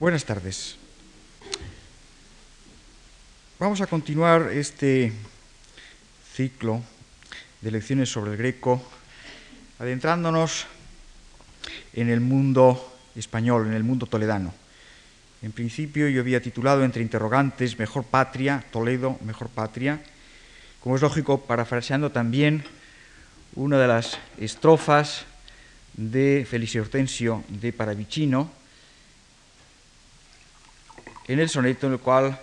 [0.00, 0.76] Buenas tardes.
[3.58, 5.12] Vamos a continuar este
[6.32, 6.80] ciclo
[7.60, 8.82] de lecciones sobre el greco,
[9.78, 10.64] adentrándonos
[11.92, 14.54] en el mundo español, en el mundo toledano.
[15.42, 20.00] En principio yo había titulado entre interrogantes Mejor Patria, Toledo, Mejor Patria,
[20.82, 22.64] como es lógico, parafraseando también
[23.54, 25.26] una de las estrofas
[25.92, 28.59] de Felice Hortensio de Paravicino,
[31.32, 32.36] en el soneto en el cual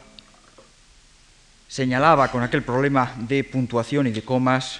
[1.67, 4.80] señalaba con aquel problema de puntuación y de comas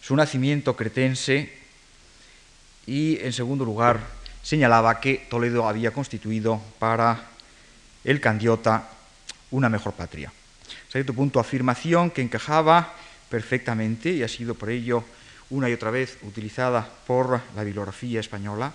[0.00, 1.52] su nacimiento cretense
[2.86, 4.00] y, en segundo lugar,
[4.42, 7.26] señalaba que Toledo había constituido para
[8.02, 8.88] el candiota
[9.50, 10.32] una mejor patria.
[10.88, 12.94] A cierto punto, afirmación que encajaba
[13.28, 15.04] perfectamente y ha sido por ello
[15.50, 18.72] una y otra vez utilizada por la bibliografía española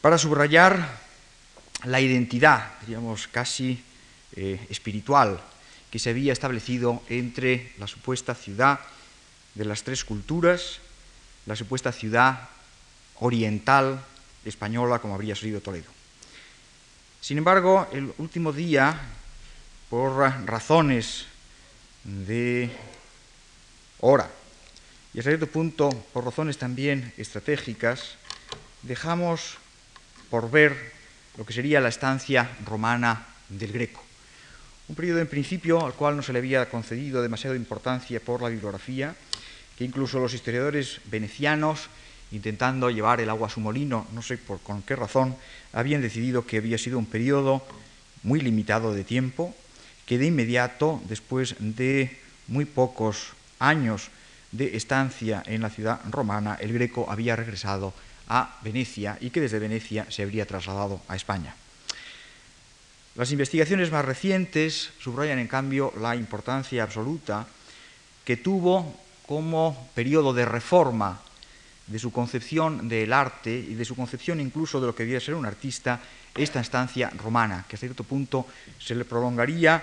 [0.00, 1.07] para subrayar
[1.84, 3.82] la identidad, diríamos, casi
[4.36, 5.40] eh, espiritual
[5.90, 8.80] que se había establecido entre la supuesta ciudad
[9.54, 10.80] de las tres culturas,
[11.46, 12.48] la supuesta ciudad
[13.20, 14.04] oriental
[14.44, 15.90] española como habría sido Toledo.
[17.20, 19.00] Sin embargo, el último día,
[19.90, 21.26] por razones
[22.04, 22.70] de
[24.00, 24.30] hora
[25.14, 28.14] y a cierto punto por razones también estratégicas,
[28.82, 29.56] dejamos
[30.30, 30.97] por ver
[31.38, 34.02] lo que sería la estancia romana del Greco.
[34.88, 38.48] Un periodo en principio al cual no se le había concedido demasiada importancia por la
[38.48, 39.14] bibliografía,
[39.78, 41.88] que incluso los historiadores venecianos,
[42.32, 45.36] intentando llevar el agua a su molino, no sé por con qué razón,
[45.72, 47.62] habían decidido que había sido un periodo
[48.24, 49.54] muy limitado de tiempo,
[50.06, 54.08] que de inmediato, después de muy pocos años
[54.50, 57.94] de estancia en la ciudad romana, el Greco había regresado
[58.28, 61.54] a Venecia y que desde Venecia se habría trasladado a España.
[63.16, 67.46] Las investigaciones más recientes subrayan, en cambio, la importancia absoluta
[68.24, 68.94] que tuvo
[69.26, 71.20] como periodo de reforma
[71.88, 75.34] de su concepción del arte y de su concepción incluso de lo que debía ser
[75.34, 76.00] un artista,
[76.34, 78.46] esta instancia romana, que a cierto punto
[78.78, 79.82] se le prolongaría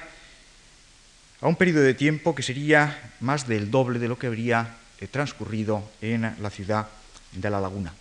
[1.42, 5.08] a un periodo de tiempo que sería más del doble de lo que habría eh,
[5.08, 6.88] transcurrido en la ciudad
[7.34, 7.94] de La Laguna.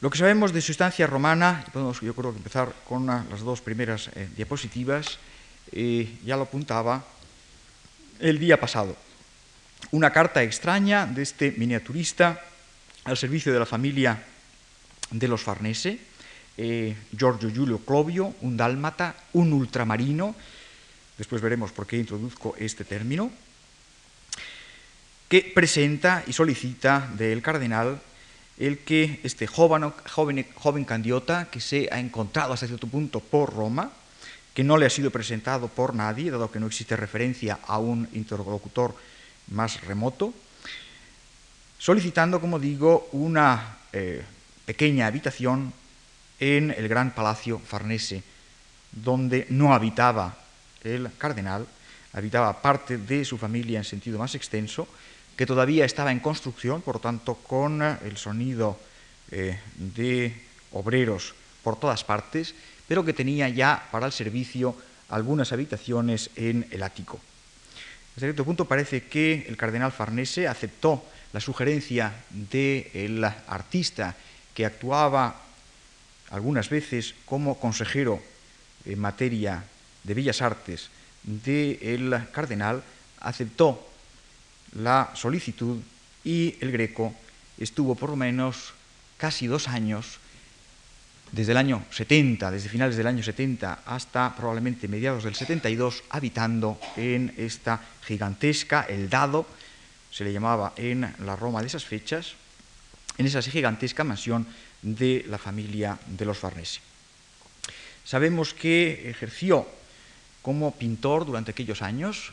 [0.00, 4.10] Lo que sabemos de su estancia romana, yo creo que empezar con las dos primeras
[4.14, 5.18] eh, diapositivas,
[5.72, 7.04] eh, ya lo apuntaba
[8.20, 8.94] el día pasado.
[9.90, 12.40] Una carta extraña de este miniaturista
[13.04, 14.22] al servicio de la familia
[15.10, 15.98] de los Farnese,
[16.56, 20.36] eh, Giorgio Giulio Clovio, un dálmata, un ultramarino,
[21.16, 23.32] después veremos por qué introduzco este término,
[25.28, 28.00] que presenta y solicita del cardenal
[28.58, 30.86] el que este joven, joven, joven
[31.50, 33.92] que se ha encontrado hasta cierto punto por Roma,
[34.52, 38.08] que no le ha sido presentado por nadie, dado que no existe referencia a un
[38.12, 38.94] interlocutor
[39.52, 40.34] más remoto,
[41.78, 44.24] solicitando, como digo, una eh,
[44.66, 45.72] pequeña habitación
[46.40, 48.24] en el gran palacio farnese,
[48.90, 50.36] donde no habitaba
[50.82, 51.66] el cardenal,
[52.12, 54.88] habitaba parte de su familia en sentido más extenso,
[55.38, 58.76] que todavía estaba en construcción, por tanto, con el sonido
[59.30, 60.34] eh, de
[60.72, 61.32] obreros
[61.62, 62.56] por todas partes,
[62.88, 64.74] pero que tenía ya para el servicio
[65.10, 67.20] algunas habitaciones en el ático.
[68.16, 74.16] A cierto punto parece que el cardenal Farnese aceptó la sugerencia del artista
[74.52, 75.40] que actuaba
[76.30, 78.20] algunas veces como consejero
[78.84, 79.62] en materia
[80.02, 80.90] de bellas artes
[81.22, 82.82] del cardenal,
[83.20, 83.87] aceptó
[84.72, 85.78] la solicitud
[86.24, 87.14] y el Greco
[87.58, 88.72] estuvo por lo menos
[89.16, 90.18] casi dos años,
[91.32, 96.80] desde el año 70, desde finales del año 70 hasta probablemente mediados del 72, habitando
[96.96, 99.46] en esta gigantesca, el dado,
[100.10, 102.34] se le llamaba en la Roma de esas fechas,
[103.18, 104.46] en esa gigantesca mansión
[104.80, 106.80] de la familia de los Farnese.
[108.04, 109.68] Sabemos que ejerció
[110.40, 112.32] como pintor durante aquellos años,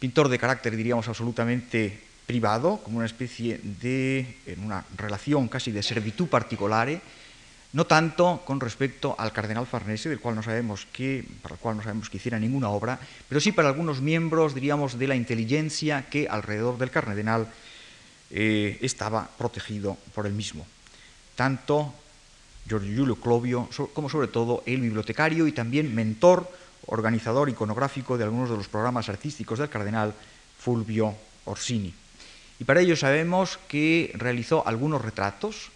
[0.00, 5.82] pintor de carácter, diríamos, absolutamente privado, como una especie de, en una relación casi de
[5.82, 6.88] servitud particular,
[7.72, 11.76] no tanto con respecto al cardenal Farnese, del cual no sabemos que, para el cual
[11.76, 12.98] no sabemos que hiciera ninguna obra,
[13.28, 17.46] pero sí para algunos miembros, diríamos, de la inteligencia que alrededor del cardenal
[18.30, 20.66] eh, estaba protegido por él mismo.
[21.36, 21.94] Tanto
[22.66, 26.50] Giorgio Giulio Clovio como sobre todo el bibliotecario y también mentor
[26.86, 30.14] organizador iconográfico de algunos de los programas artísticos del cardenal
[30.58, 31.94] Fulvio Orsini.
[32.58, 35.70] Y para ello sabemos que realizó algunos retratos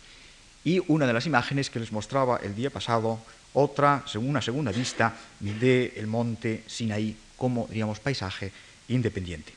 [0.64, 3.18] y una de las imágenes que les mostraba el día pasado,
[3.52, 8.52] otra, según una segunda vista, del monte Sinaí como, digamos, paisaje
[8.88, 9.52] independiente.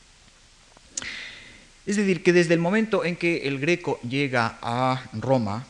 [1.86, 5.64] Es decir, que desde el momento en que el Greco llega a Roma,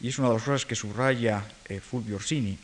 [0.00, 2.56] y es una de las cosas que subraya eh, Fulvio Orsini,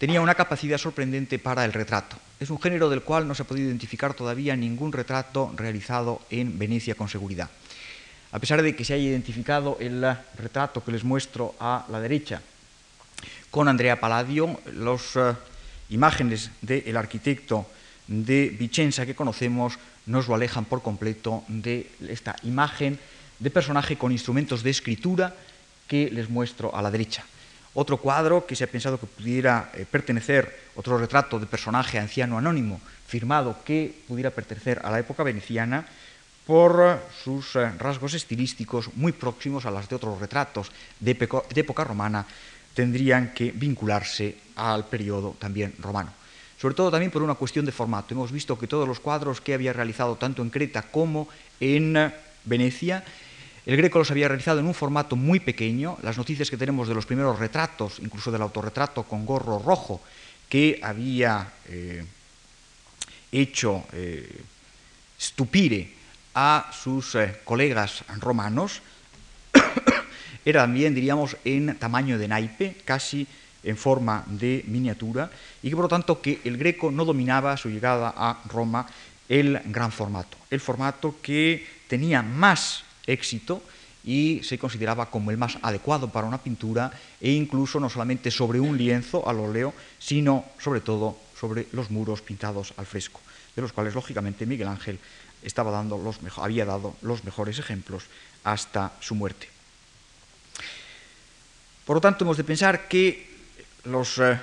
[0.00, 2.16] tenía una capacidad sorprendente para el retrato.
[2.40, 6.58] Es un género del cual no se ha podido identificar todavía ningún retrato realizado en
[6.58, 7.50] Venecia con seguridad.
[8.32, 10.00] A pesar de que se haya identificado el
[10.38, 12.40] retrato que les muestro a la derecha
[13.50, 15.34] con Andrea Palladio, las eh,
[15.90, 17.66] imágenes del arquitecto
[18.06, 22.98] de Vicenza que conocemos nos lo alejan por completo de esta imagen
[23.38, 25.34] de personaje con instrumentos de escritura
[25.86, 27.22] que les muestro a la derecha.
[27.74, 32.36] Otro cuadro que se ha pensado que pudiera eh, pertenecer, otro retrato de personaje anciano
[32.36, 35.86] anónimo, firmado que pudiera pertenecer a la época veneciana,
[36.46, 41.84] por sus eh, rasgos estilísticos muy próximos a las de otros retratos de, de época
[41.84, 42.26] romana,
[42.74, 46.12] tendrían que vincularse al periodo también romano.
[46.60, 48.14] Sobre todo también por una cuestión de formato.
[48.14, 51.28] Hemos visto que todos los cuadros que había realizado tanto en Creta como
[51.60, 52.12] en
[52.44, 53.04] Venecia
[53.66, 55.98] el Greco los había realizado en un formato muy pequeño.
[56.02, 60.00] Las noticias que tenemos de los primeros retratos, incluso del autorretrato con gorro rojo,
[60.48, 62.04] que había eh,
[63.30, 64.42] hecho eh,
[65.18, 65.92] stupire
[66.34, 68.80] a sus eh, colegas romanos,
[70.44, 73.26] era también, diríamos, en tamaño de naipe, casi
[73.62, 75.30] en forma de miniatura,
[75.62, 78.86] y que por lo tanto que el Greco no dominaba a su llegada a Roma
[79.28, 83.62] el gran formato, el formato que tenía más éxito
[84.04, 88.60] y se consideraba como el más adecuado para una pintura e incluso no solamente sobre
[88.60, 93.20] un lienzo al óleo, sino sobre todo sobre los muros pintados al fresco,
[93.56, 94.98] de los cuales lógicamente Miguel Ángel
[95.42, 98.04] estaba dando los había dado los mejores ejemplos
[98.44, 99.48] hasta su muerte.
[101.84, 103.28] Por lo tanto, hemos de pensar que
[103.84, 104.38] los, eh,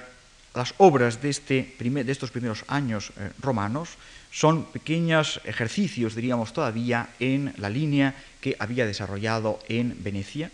[0.58, 3.90] las obras de, este de, estos primeros años eh, romanos
[4.32, 10.52] son pequeños ejercicios, diríamos todavía, en la línea que había desarrollado en Venecia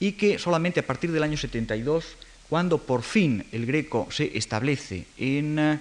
[0.00, 2.16] y que solamente a partir del año 72,
[2.48, 5.78] cuando por fin el Greco se establece en eh,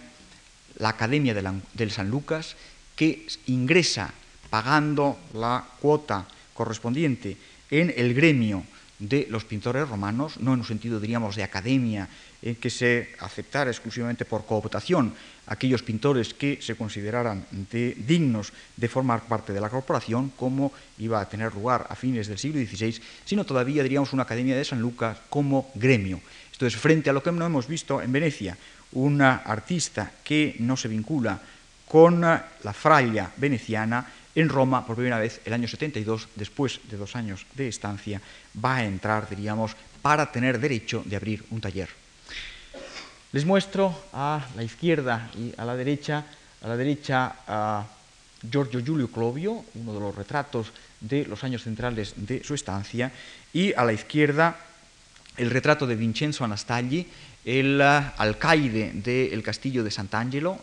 [0.77, 2.55] la Academia del San Lucas,
[2.95, 4.13] que ingresa
[4.49, 7.37] pagando la cuota correspondiente
[7.71, 8.63] en el gremio
[8.99, 12.09] de los pintores romanos, no en un sentido, diríamos, de academia,
[12.41, 15.13] en que se aceptara exclusivamente por cooptación
[15.49, 21.27] aquellos pintores que se consideraran dignos de formar parte de la corporación, como iba a
[21.27, 25.17] tener lugar a fines del siglo XVI, sino todavía, diríamos, una academia de San Lucas
[25.29, 26.21] como gremio.
[26.51, 28.57] Esto es frente a lo que no hemos visto en Venecia,
[28.93, 31.41] una artista que no se vincula
[31.87, 34.05] con la fraya veneciana,
[34.35, 38.21] en Roma, por primera vez, el año 72, después de dos años de estancia,
[38.63, 41.89] va a entrar, diríamos, para tener derecho de abrir un taller.
[43.31, 46.25] Les muestro a la izquierda y a la derecha,
[46.63, 47.85] a la derecha a
[48.41, 53.11] Giorgio Giulio Clovio, uno de los retratos de los años centrales de su estancia,
[53.53, 54.57] y a la izquierda
[55.37, 57.05] el retrato de Vincenzo Anastagli,
[57.45, 60.57] el alcaide del castillo de Sant'Angelo,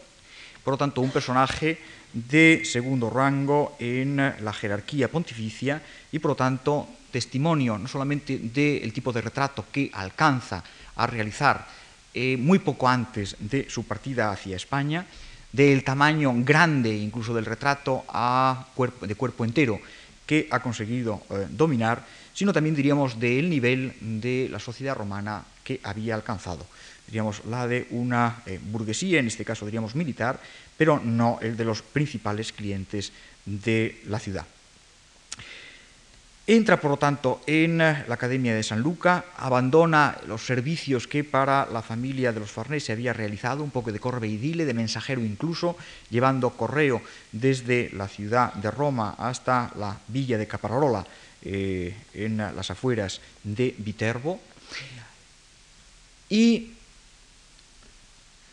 [0.64, 1.78] por lo tanto un personaje
[2.12, 5.80] de segundo rango en la jerarquía pontificia
[6.10, 10.64] y por lo tanto testimonio no solamente del tipo de retrato que alcanza
[10.96, 11.85] a realizar
[12.16, 15.04] eh, muy poco antes de su partida hacia España,
[15.52, 18.68] del tamaño grande incluso del retrato a
[19.02, 19.78] de cuerpo entero
[20.24, 25.78] que ha conseguido eh, dominar, sino también diríamos del nivel de la sociedad romana que
[25.82, 26.64] había alcanzado.
[27.06, 30.40] Diríamos la de una eh, burguesía, en este caso diríamos militar,
[30.76, 33.12] pero no el de los principales clientes
[33.44, 34.46] de la ciudad.
[36.48, 41.66] Entra, por lo tanto, en la Academia de San Luca, abandona los servicios que para
[41.66, 45.76] la familia de los Farnese había realizado, un poco de correveidile, de mensajero incluso,
[46.08, 51.04] llevando correo desde la ciudad de Roma hasta la villa de Caparola,
[51.42, 54.40] eh, en las afueras de Viterbo,
[56.30, 56.74] y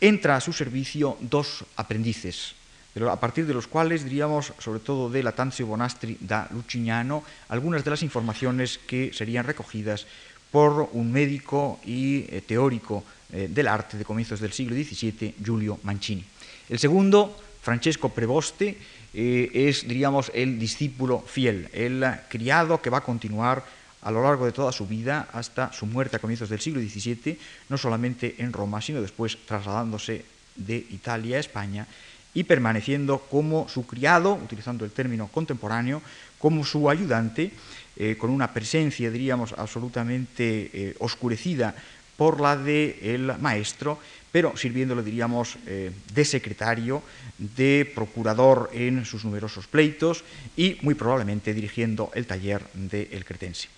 [0.00, 2.56] entra a su servicio dos aprendices,
[2.94, 7.90] a partir de los cuales diríamos, sobre todo de Latanzio Bonastri da Lucignano, algunas de
[7.90, 10.06] las informaciones que serían recogidas
[10.54, 15.80] por un médico y eh, teórico eh, del arte de comienzos del siglo XVII, Giulio
[15.82, 16.24] Mancini.
[16.68, 18.78] El segundo, Francesco Preboste,
[19.12, 23.64] eh, es, diríamos, el discípulo fiel, el criado que va a continuar
[24.02, 27.38] a lo largo de toda su vida hasta su muerte a comienzos del siglo XVII,
[27.70, 30.24] no solamente en Roma, sino después trasladándose
[30.54, 31.88] de Italia a España
[32.34, 36.02] y permaneciendo como su criado, utilizando el término contemporáneo,
[36.38, 37.52] como su ayudante,
[37.96, 41.74] eh, con una presencia, diríamos, absolutamente eh, oscurecida
[42.16, 43.98] por la del maestro,
[44.30, 47.02] pero sirviéndole, diríamos, eh, de secretario,
[47.38, 50.24] de procurador en sus numerosos pleitos
[50.56, 53.68] y muy probablemente dirigiendo el taller del cretense.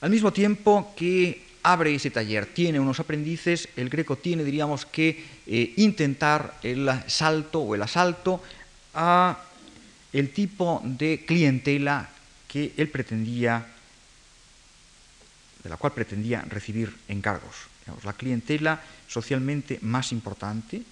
[0.00, 5.24] Al mismo tiempo que abre ese taller, tiene unos aprendices, el greco tiene, diríamos, que
[5.46, 8.42] eh, intentar el salto o el asalto
[8.94, 9.44] a
[10.12, 12.08] el tipo de clientela
[12.46, 13.66] que él pretendía,
[15.62, 17.68] de la cual pretendía recibir encargos.
[18.04, 20.82] la clientela socialmente más importante,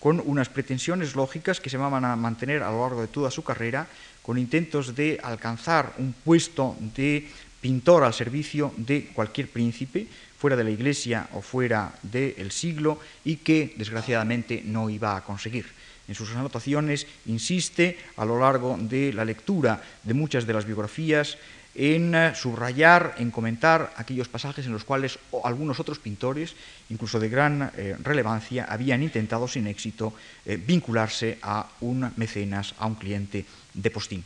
[0.00, 3.42] con unas pretensiones lógicas que se van a mantener a lo largo de toda su
[3.42, 3.86] carrera,
[4.20, 7.28] con intentos de alcanzar un puesto de
[7.64, 10.04] pintor al servicio de cualquier príncipe,
[10.36, 15.64] fuera de la iglesia o fuera del siglo, y que desgraciadamente no iba a conseguir.
[16.06, 21.38] En sus anotaciones insiste a lo largo de la lectura de muchas de las biografías
[21.74, 26.52] en eh, subrayar, en comentar aquellos pasajes en los cuales algunos otros pintores,
[26.90, 30.12] incluso de gran eh, relevancia, habían intentado sin éxito
[30.44, 34.22] eh, vincularse a un mecenas, a un cliente de postín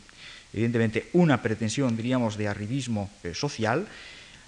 [0.53, 3.87] evidentemente una pretensión, diríamos, de arribismo eh, social,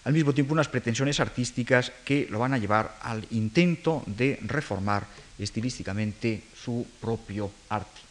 [0.04, 5.06] al mismo tiempo unas pretensiones artísticas que lo van a llevar al intento de reformar
[5.38, 8.02] estilísticamente su propio arte.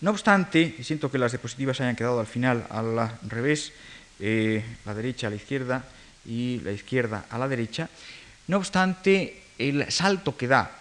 [0.00, 3.72] No obstante, siento que las diapositivas hayan quedado al final al revés,
[4.18, 5.84] eh, la derecha a la izquierda
[6.24, 7.88] y la izquierda a la derecha,
[8.48, 10.80] no obstante, el salto que da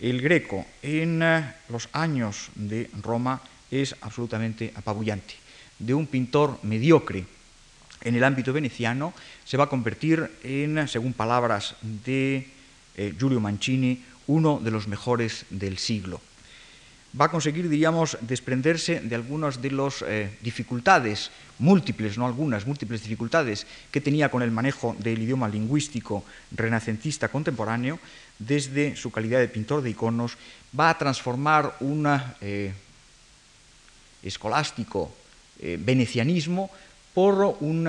[0.00, 5.34] el greco en eh, los años de Roma es absolutamente apabullante.
[5.78, 7.24] De un pintor mediocre
[8.02, 9.12] en el ámbito veneciano
[9.44, 12.48] se va a convertir en, según palabras de
[12.96, 16.20] eh, Giulio Mancini, uno de los mejores del siglo.
[17.18, 23.02] Va a conseguir, diríamos, desprenderse de algunas de las eh, dificultades múltiples, no algunas, múltiples
[23.02, 27.98] dificultades que tenía con el manejo del idioma lingüístico renacentista contemporáneo,
[28.38, 30.36] desde su calidad de pintor de iconos,
[30.78, 32.74] va a transformar una eh,
[34.26, 35.10] escolástico
[35.60, 36.70] eh, venecianismo
[37.14, 37.88] por un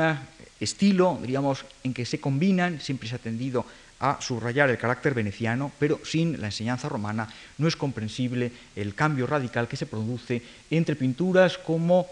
[0.59, 3.65] estilo, diríamos, en que se combinan, siempre se ha tendido
[3.99, 7.27] a subrayar el carácter veneciano, pero sin la enseñanza romana
[7.57, 12.07] no es comprensible el cambio radical que se produce entre pinturas como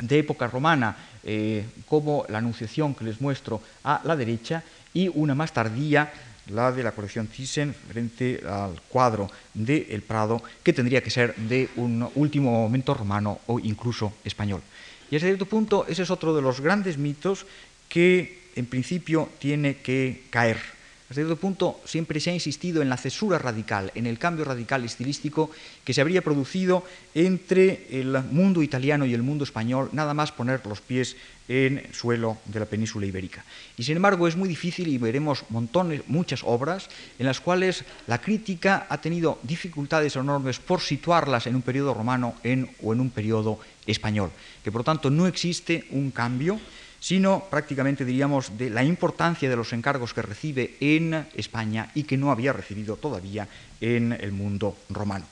[0.00, 4.62] de época romana, eh, como la Anunciación que les muestro a la derecha,
[4.94, 6.12] y una más tardía
[6.48, 11.34] la de la colección Thyssen frente al cuadro de El Prado, que tendría que ser
[11.36, 14.62] de un último momento romano o incluso español.
[15.10, 17.46] Y a cierto punto ese es otro de los grandes mitos
[17.88, 20.77] que en principio tiene que caer
[21.08, 24.84] hasta cierto punto siempre se ha insistido en la cesura radical, en el cambio radical
[24.84, 25.50] estilístico
[25.82, 26.84] que se habría producido
[27.14, 31.16] entre el mundo italiano y el mundo español, nada más poner los pies
[31.48, 33.42] en suelo de la península ibérica.
[33.78, 38.20] Y sin embargo es muy difícil y veremos montones, muchas obras en las cuales la
[38.20, 42.34] crítica ha tenido dificultades enormes por situarlas en un periodo romano
[42.82, 44.30] o en un periodo español,
[44.62, 46.60] que por lo tanto no existe un cambio
[47.00, 52.16] sino prácticamente diríamos de la importancia de los encargos que recibe en España y que
[52.16, 53.46] no había recibido todavía
[53.80, 55.26] en el mundo romano.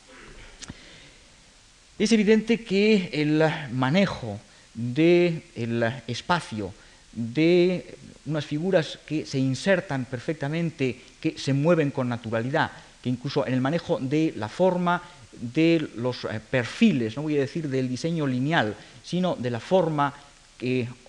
[1.99, 3.43] Es evidente que el
[3.73, 4.39] manejo
[4.75, 6.73] del espacio
[7.13, 7.97] de
[8.27, 12.71] unas figuras que se insertan perfectamente, que se mueven con naturalidad,
[13.03, 17.41] que incluso en el manejo de la forma, de los eh, perfiles, no voy a
[17.41, 20.13] decir del diseño lineal, sino de la forma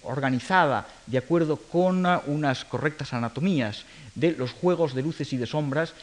[0.03, 3.85] organizada de acuerdo con unas correctas anatomías
[4.15, 5.93] de los juegos de luces y de sombras,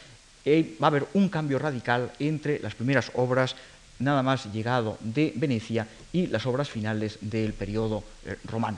[0.45, 3.55] eh, va a haber un cambio radical entre las primeras obras
[3.99, 8.77] nada más llegado de Venecia y las obras finales del periodo eh, romano.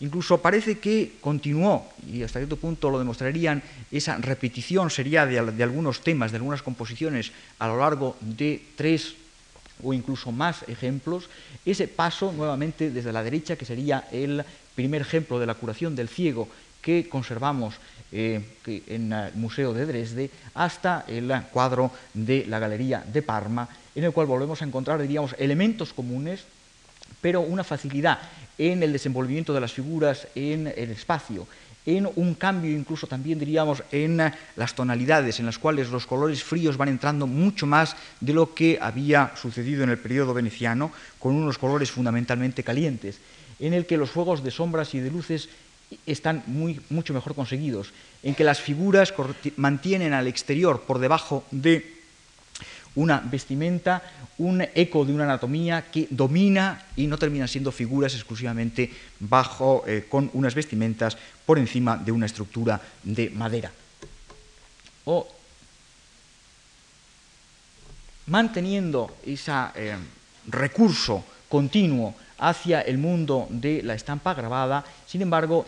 [0.00, 6.00] Incluso parece que continuó, y hasta cierto punto lo demostrarían, esa repetición sería de algunos
[6.00, 9.14] temas, de algunas composiciones a lo largo de tres
[9.82, 11.28] o incluso más ejemplos,
[11.64, 14.44] ese paso nuevamente desde la derecha, que sería el
[14.74, 16.48] primer ejemplo de la curación del ciego
[16.80, 17.74] que conservamos
[18.12, 24.04] eh, en el Museo de Dresde, hasta el cuadro de la Galería de Parma, en
[24.04, 26.44] el cual volvemos a encontrar, diríamos, elementos comunes,
[27.20, 28.18] pero una facilidad
[28.56, 31.46] en el desenvolvimiento de las figuras en el espacio,
[31.86, 34.20] en un cambio incluso también diríamos en
[34.56, 38.78] las tonalidades en las cuales los colores fríos van entrando mucho más de lo que
[38.80, 43.18] había sucedido en el periodo veneciano con unos colores fundamentalmente calientes
[43.60, 45.48] en el que los juegos de sombras y de luces
[46.06, 49.12] están muy, mucho mejor conseguidos, en que las figuras
[49.56, 51.99] mantienen al exterior por debajo de
[53.00, 54.02] una vestimenta,
[54.38, 60.04] un eco de una anatomía que domina y no terminan siendo figuras exclusivamente bajo, eh,
[60.08, 61.16] con unas vestimentas
[61.46, 63.72] por encima de una estructura de madera.
[65.06, 65.26] O
[68.26, 69.96] manteniendo ese eh,
[70.46, 75.64] recurso continuo hacia el mundo de la estampa grabada, sin embargo,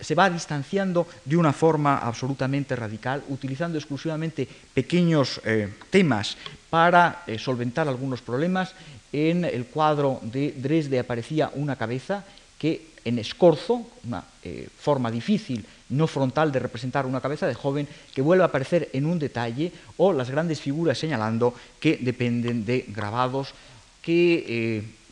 [0.00, 6.36] se va distanciando de una forma absolutamente radical, utilizando exclusivamente pequeños eh, temas
[6.70, 8.74] para eh, solventar algunos problemas.
[9.12, 12.24] En el cuadro de Dresde aparecía una cabeza
[12.58, 17.86] que en escorzo, una eh, forma difícil, no frontal de representar una cabeza de joven,
[18.14, 22.86] que vuelve a aparecer en un detalle, o las grandes figuras señalando que dependen de
[22.88, 23.52] grabados
[24.00, 25.03] que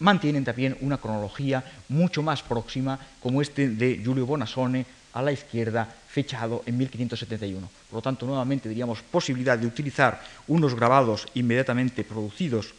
[0.00, 5.88] mantienen también una cronología mucho más próxima, como este de Giulio Bonassone a la izquierda,
[6.08, 7.68] fechado en 1571.
[7.88, 12.74] Por lo tanto, nuevamente diríamos posibilidad de utilizar unos grabados inmediatamente producidos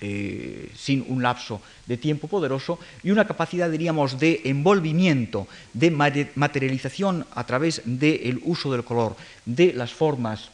[0.00, 5.90] eh, sin un lapso de tiempo poderoso y una capacidad, diríamos, de envolvimiento, de
[6.34, 10.50] materialización a través del uso del color, de las formas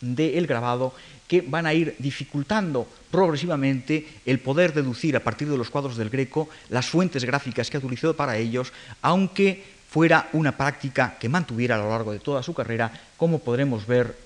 [0.00, 0.94] del grabado
[1.28, 6.10] que van a ir dificultando progresivamente el poder deducir a partir de los cuadros del
[6.10, 11.76] Greco las fuentes gráficas que ha utilizado para ellos, aunque fuera una práctica que mantuviera
[11.76, 14.16] a lo largo de toda su carrera, como podremos ver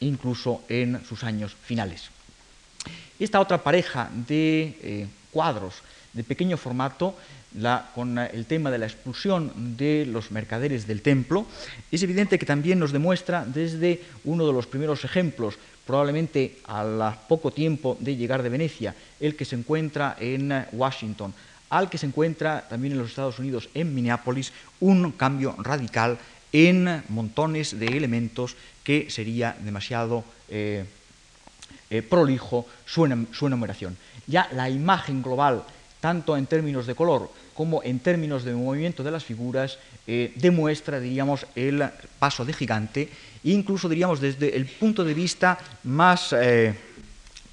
[0.00, 2.10] incluso en sus años finales.
[3.18, 5.74] Esta otra pareja de eh, cuadros
[6.14, 7.14] de pequeño formato
[7.94, 11.46] con el tema de la expulsión de los mercaderes del templo,
[11.92, 15.54] es evidente que también nos demuestra desde uno de los primeros ejemplos,
[15.86, 21.32] probablemente al poco tiempo de llegar de Venecia, el que se encuentra en Washington,
[21.70, 26.18] al que se encuentra también en los Estados Unidos, en Minneapolis, un cambio radical
[26.52, 30.84] en montones de elementos que sería demasiado eh,
[31.90, 33.96] eh, prolijo su enumeración.
[34.26, 35.64] Ya la imagen global,
[36.04, 41.00] tanto en términos de color como en términos de movimiento de las figuras eh, demuestra,
[41.00, 41.80] diríamos, el
[42.18, 43.08] paso de gigante,
[43.44, 46.74] incluso diríamos desde el punto de vista más eh,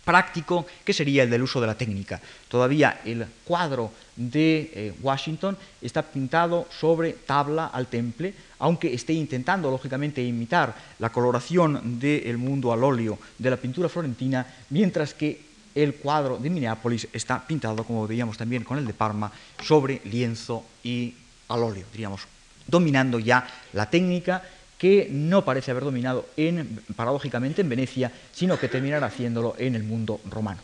[0.03, 2.19] práctico, que sería el del uso de la técnica.
[2.49, 9.71] Todavía el cuadro de eh, Washington está pintado sobre tabla al temple, aunque esté intentando,
[9.71, 15.95] lógicamente, imitar la coloración del mundo al óleo de la pintura florentina, mientras que el
[15.95, 19.31] cuadro de Minneapolis está pintado, como veíamos también con el de Parma,
[19.63, 21.13] sobre lienzo y
[21.47, 22.21] al óleo, diríamos,
[22.67, 24.43] dominando ya la técnica
[24.77, 29.83] que no parece haber dominado en, paradójicamente en Venecia, sino que terminará haciéndolo en el
[29.83, 30.61] mundo romano.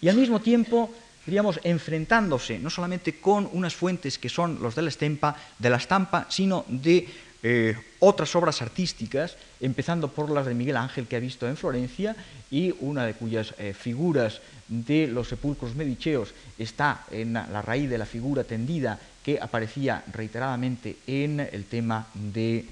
[0.00, 0.94] Y al mismo tiempo,
[1.26, 5.76] diríamos, enfrentándose no solamente con unas fuentes que son los de la estampa, de la
[5.78, 7.08] estampa, sino de
[7.42, 12.14] eh, otras obras artísticas, empezando por las de Miguel Ángel que ha visto en Florencia
[12.50, 17.98] y una de cuyas eh, figuras de los sepulcros medicheos está en la raíz de
[17.98, 22.66] la figura tendida que aparecía reiteradamente en el tema de,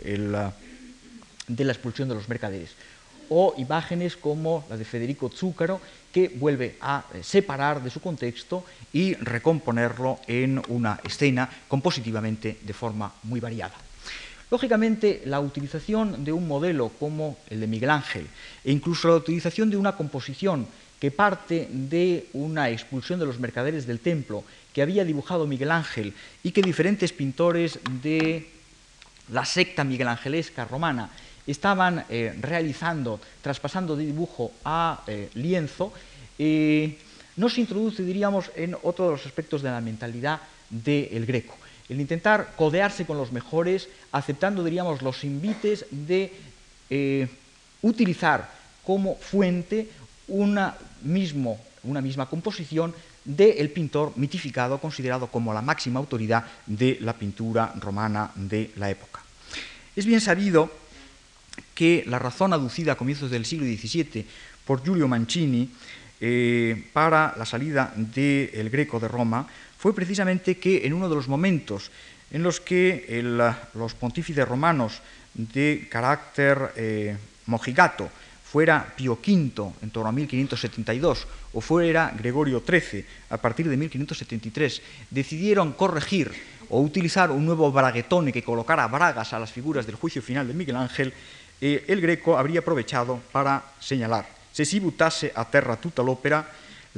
[1.48, 2.70] de la expulsión de los mercaderes
[3.28, 5.80] o imágenes como la de Federico Zúcaro,
[6.12, 12.72] que vuelve a eh, separar de su contexto y recomponerlo en una escena compositivamente de
[12.72, 13.87] forma muy variada.
[14.50, 18.26] Lógicamente, la utilización de un modelo como el de Miguel Ángel
[18.64, 20.66] e incluso la utilización de una composición
[20.98, 26.14] que parte de una expulsión de los mercaderes del templo que había dibujado Miguel Ángel
[26.42, 28.48] y que diferentes pintores de
[29.30, 31.10] la secta miguelangelesca romana
[31.46, 35.92] estaban eh, realizando, traspasando de dibujo a eh, lienzo,
[36.38, 36.96] eh,
[37.36, 41.56] nos introduce, diríamos, en otro de los aspectos de la mentalidad del greco
[41.88, 46.32] el intentar codearse con los mejores, aceptando, diríamos, los invites de
[46.90, 47.28] eh,
[47.82, 48.50] utilizar
[48.84, 49.88] como fuente
[50.28, 58.30] una, misma composición del pintor mitificado, considerado como la máxima autoridad de la pintura romana
[58.34, 59.20] de la época.
[59.96, 60.70] Es bien sabido
[61.74, 64.24] que la razón aducida a comienzos del siglo XVII
[64.64, 65.68] por Giulio Mancini
[66.20, 69.46] eh, para la salida del Greco de Roma
[69.78, 71.90] fue precisamente que en uno de los momentos
[72.30, 73.22] en los que
[73.74, 75.00] los pontífices romanos
[75.32, 78.10] de carácter eh, mojigato
[78.44, 84.82] fuera Pío V en torno a 1572 o fuera Gregorio XIII a partir de 1573,
[85.10, 86.32] decidieron corregir
[86.68, 90.54] o utilizar un nuevo braguetone que colocara bragas a las figuras del juicio final de
[90.54, 91.12] Miguel Ángel,
[91.60, 96.42] eh, el greco habría aprovechado para señalar se si buttasse a terra tutta l'opera,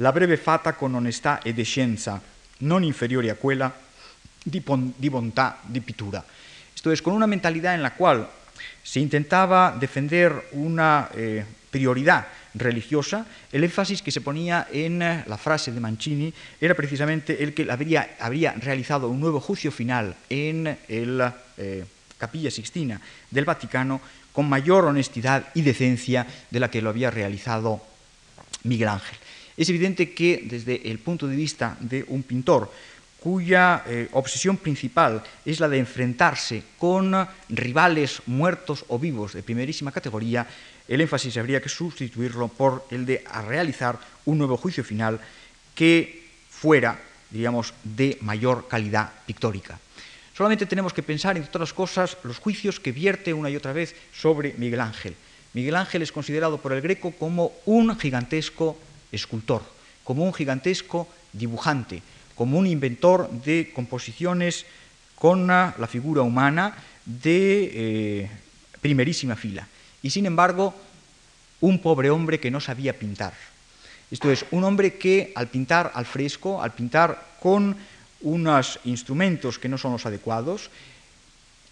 [0.01, 2.19] la breve fata con onestà e scienza
[2.61, 3.71] non inferiore a quella
[4.41, 4.63] di,
[4.95, 6.23] di bontà di pittura.
[6.73, 8.27] Esto es, con una mentalidad en la cual
[8.81, 15.71] se intentaba defender una eh, prioridad religiosa, el énfasis que se ponía en la frase
[15.71, 20.75] de Mancini era precisamente el que habría, realizado un nuevo juicio final en
[21.17, 21.35] la
[22.17, 27.81] Capilla Sixtina del Vaticano con mayor honestidad y decencia de la que lo había realizado
[28.63, 29.17] Miguel Ángel.
[29.57, 32.71] Es evidente que desde el punto de vista de un pintor
[33.21, 37.13] cuya eh, obsesión principal es la de enfrentarse con
[37.49, 40.47] rivales muertos o vivos de primerísima categoría,
[40.87, 45.21] el énfasis habría que sustituirlo por el de realizar un nuevo juicio final
[45.75, 49.79] que fuera, diríamos, de mayor calidad pictórica.
[50.33, 53.95] Solamente tenemos que pensar, entre otras cosas, los juicios que vierte una y otra vez
[54.11, 55.15] sobre Miguel Ángel.
[55.53, 58.77] Miguel Ángel es considerado por el Greco como un gigantesco
[59.11, 59.63] escultor,
[60.03, 62.01] como un gigantesco dibujante,
[62.35, 64.65] como un inventor de composiciones
[65.15, 68.29] con la figura humana de eh,
[68.81, 69.67] primerísima fila.
[70.01, 70.73] Y sin embargo,
[71.61, 73.33] un pobre hombre que no sabía pintar.
[74.09, 77.77] Esto es, un hombre que al pintar al fresco, al pintar con
[78.21, 80.69] unos instrumentos que no son los adecuados,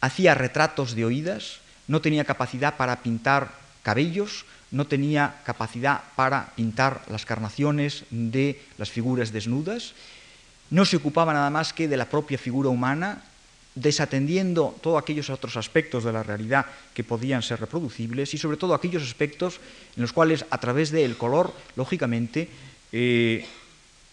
[0.02, 3.52] hacía retratos de oídas, no tenía capacidad para pintar
[3.84, 9.93] cabellos, no tenía capacidad para pintar las carnaciones de las figuras desnudas,
[10.69, 13.23] no se ocupaba nada más que de la propia figura humana,
[13.75, 18.73] desatendiendo todos aquellos otros aspectos de la realidad que podían ser reproducibles y sobre todo
[18.73, 19.60] aquellos aspectos
[19.95, 22.49] en los cuales a través del color, lógicamente,
[22.91, 23.45] eh,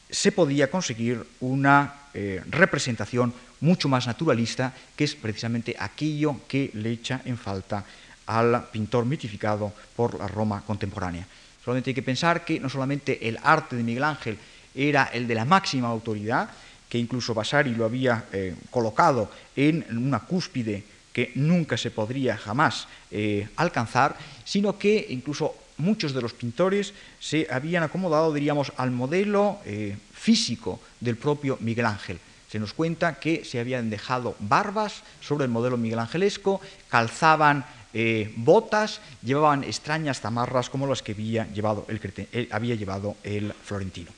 [0.09, 6.93] se podía conseguir una eh, representación mucho más naturalista, que es precisamente aquello que le
[6.93, 7.85] echa en falta
[8.27, 11.27] al pintor mitificado por la Roma contemporánea.
[11.65, 14.39] Solamente hay que pensar que no solamente el arte de Miguel Ángel
[14.75, 16.51] era el de la máxima autoridad,
[16.89, 22.87] que incluso Vasari lo había eh, colocado en una cúspide que nunca se podría jamás
[23.11, 29.59] eh, alcanzar, sino que incluso muchos de los pintores se habían acomodado, diríamos, al modelo
[29.65, 32.19] eh, físico del propio Miguel Ángel.
[32.51, 37.65] Se nos cuenta que se habían dejado barbas sobre el modelo miguelangelesco, calzaban
[37.99, 44.11] eh, botas, llevaban extrañas zamarras como las que había llevado el, había llevado el florentino.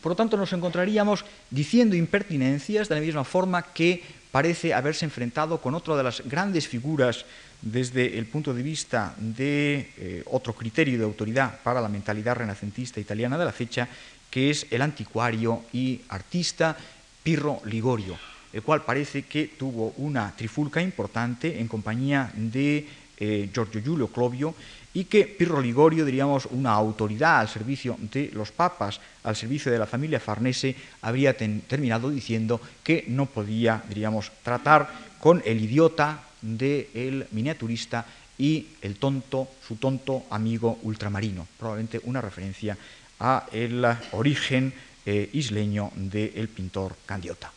[0.00, 5.60] Por lo tanto, nos encontraríamos diciendo impertinencias de la misma forma que parece haberse enfrentado
[5.60, 7.26] con otra de las grandes figuras
[7.60, 13.00] desde el punto de vista de eh, otro criterio de autoridad para la mentalidad renacentista
[13.00, 13.86] italiana de la fecha,
[14.30, 16.74] que es el anticuario y artista
[17.22, 18.16] Pirro Ligorio,
[18.56, 22.88] el cual parece que tuvo una trifulca importante en compañía de
[23.18, 24.54] eh, Giorgio Giulio Clovio
[24.94, 29.78] y que Pirro Ligorio, diríamos, una autoridad al servicio de los papas, al servicio de
[29.78, 34.88] la familia Farnese, habría terminado diciendo que no podía, diríamos, tratar
[35.20, 38.06] con el idiota del miniaturista
[38.38, 42.78] y el tonto, su tonto amigo ultramarino, probablemente una referencia
[43.20, 44.72] a el origen
[45.04, 47.52] eh, isleño del pintor Candiota.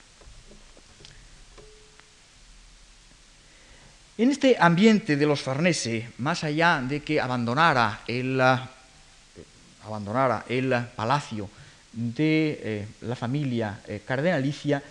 [4.19, 9.43] En este ambiente de los Farnese, más allá de que abandonara el, eh,
[9.87, 11.49] abandonara el palacio
[11.93, 14.83] de eh, la familia cardenalicia,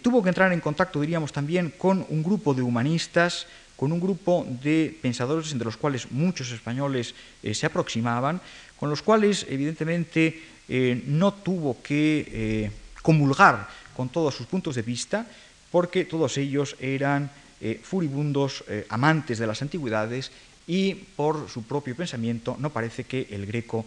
[0.00, 4.46] tuvo que entrar en contacto, diríamos también, con un grupo de humanistas, con un grupo
[4.48, 7.14] de pensadores entre los cuales muchos españoles
[7.52, 8.40] se aproximaban,
[8.78, 10.40] con los cuales evidentemente
[10.72, 12.70] eh, no tuvo que eh,
[13.02, 13.66] comulgar
[13.96, 15.26] con todos sus puntos de vista,
[15.72, 17.28] porque todos ellos eran
[17.60, 20.30] eh, furibundos amantes de las antigüedades
[20.66, 23.84] y por su propio pensamiento no parece que el greco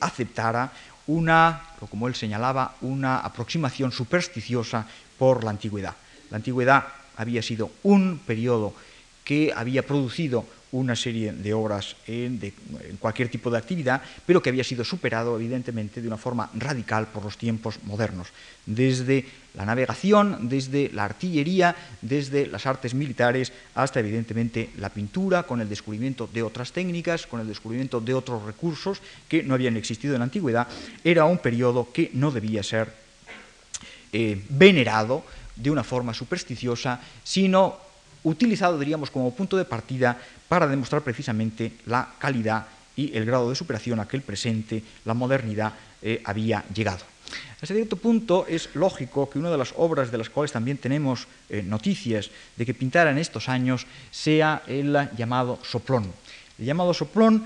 [0.00, 0.72] aceptara
[1.06, 4.86] una, como él señalaba, una aproximación supersticiosa
[5.18, 5.94] por la antigüedad.
[6.30, 6.84] La antigüedad
[7.16, 8.74] había sido un periodo
[9.24, 10.44] que había producido
[10.74, 12.40] una serie de obras en,
[12.98, 17.22] cualquier tipo de actividad, pero que había sido superado evidentemente de una forma radical por
[17.22, 18.28] los tiempos modernos,
[18.66, 25.60] desde la navegación, desde la artillería, desde las artes militares, hasta evidentemente la pintura, con
[25.60, 30.14] el descubrimiento de otras técnicas, con el descubrimiento de otros recursos que no habían existido
[30.14, 30.66] en la antigüedad,
[31.04, 32.90] era un periodo que no debía ser
[34.12, 37.83] eh, venerado de una forma supersticiosa, sino
[38.24, 43.56] utilizado, diríamos, como punto de partida para demostrar precisamente la calidad y el grado de
[43.56, 47.04] superación a que el presente, la modernidad, eh, había llegado.
[47.60, 51.26] A cierto punto es lógico que una de las obras de las cuales también tenemos
[51.48, 56.12] eh, noticias de que pintara en estos años sea el llamado soplón.
[56.58, 57.44] El llamado soplón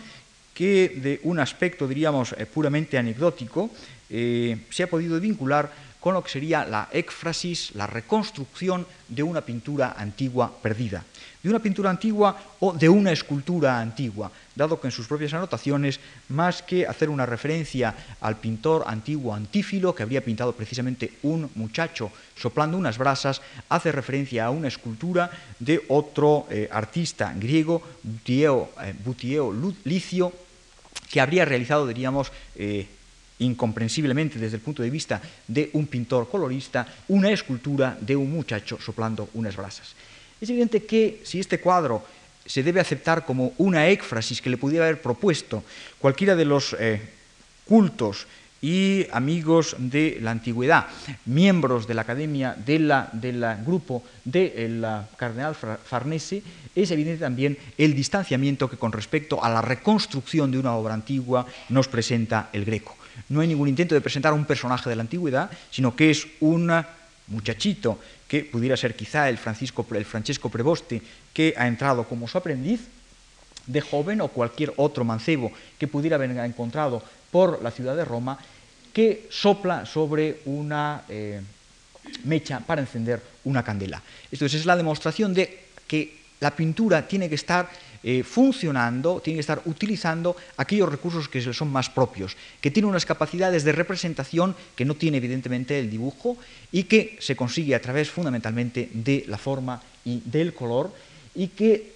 [0.54, 3.70] que de un aspecto, diríamos, eh, puramente anecdótico,
[4.08, 5.70] se ha podido vincular
[6.08, 11.04] con lo que sería la éfrasis, la reconstrucción de una pintura antigua perdida,
[11.42, 16.00] de una pintura antigua o de una escultura antigua, dado que en sus propias anotaciones,
[16.30, 22.10] más que hacer una referencia al pintor antiguo Antífilo, que habría pintado precisamente un muchacho
[22.34, 29.74] soplando unas brasas, hace referencia a una escultura de otro eh, artista griego, Butieo, eh,
[29.84, 30.32] Licio,
[31.10, 32.88] que habría realizado, diríamos, eh,
[33.40, 38.78] incomprensiblemente desde el punto de vista de un pintor colorista, una escultura de un muchacho
[38.80, 39.94] soplando unas brasas.
[40.40, 42.04] Es evidente que si este cuadro
[42.46, 45.62] se debe aceptar como una éfrasis que le pudiera haber propuesto
[45.98, 47.00] cualquiera de los eh,
[47.66, 48.26] cultos
[48.60, 50.86] y amigos de la antigüedad,
[51.26, 52.92] miembros de la academia del
[53.64, 54.84] grupo del
[55.16, 56.42] cardenal Farnese,
[56.74, 61.46] es evidente también el distanciamiento que con respecto a la reconstrucción de una obra antigua
[61.68, 62.97] nos presenta el Greco.
[63.28, 66.26] No hay ningún intento de presentar a un personaje de la antigüedad, sino que es
[66.40, 66.72] un
[67.28, 71.02] muchachito que pudiera ser quizá el, Francisco, el Francesco Preboste,
[71.32, 72.88] que ha entrado como su aprendiz
[73.66, 78.38] de joven o cualquier otro mancebo que pudiera haber encontrado por la ciudad de Roma,
[78.92, 81.40] que sopla sobre una eh,
[82.24, 84.02] mecha para encender una candela.
[84.30, 87.68] Esto es la demostración de que la pintura tiene que estar
[88.02, 93.06] eh, funcionando, tiene que estar utilizando aquellos recursos que son más propios, que tiene unas
[93.06, 96.36] capacidades de representación que no tiene evidentemente el dibujo
[96.70, 100.92] y que se consigue a través fundamentalmente de la forma y del color
[101.34, 101.92] y que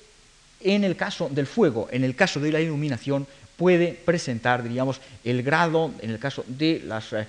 [0.60, 5.42] en el caso del fuego, en el caso de la iluminación, puede presentar, diríamos, el
[5.42, 7.26] grado, en el caso de las eh,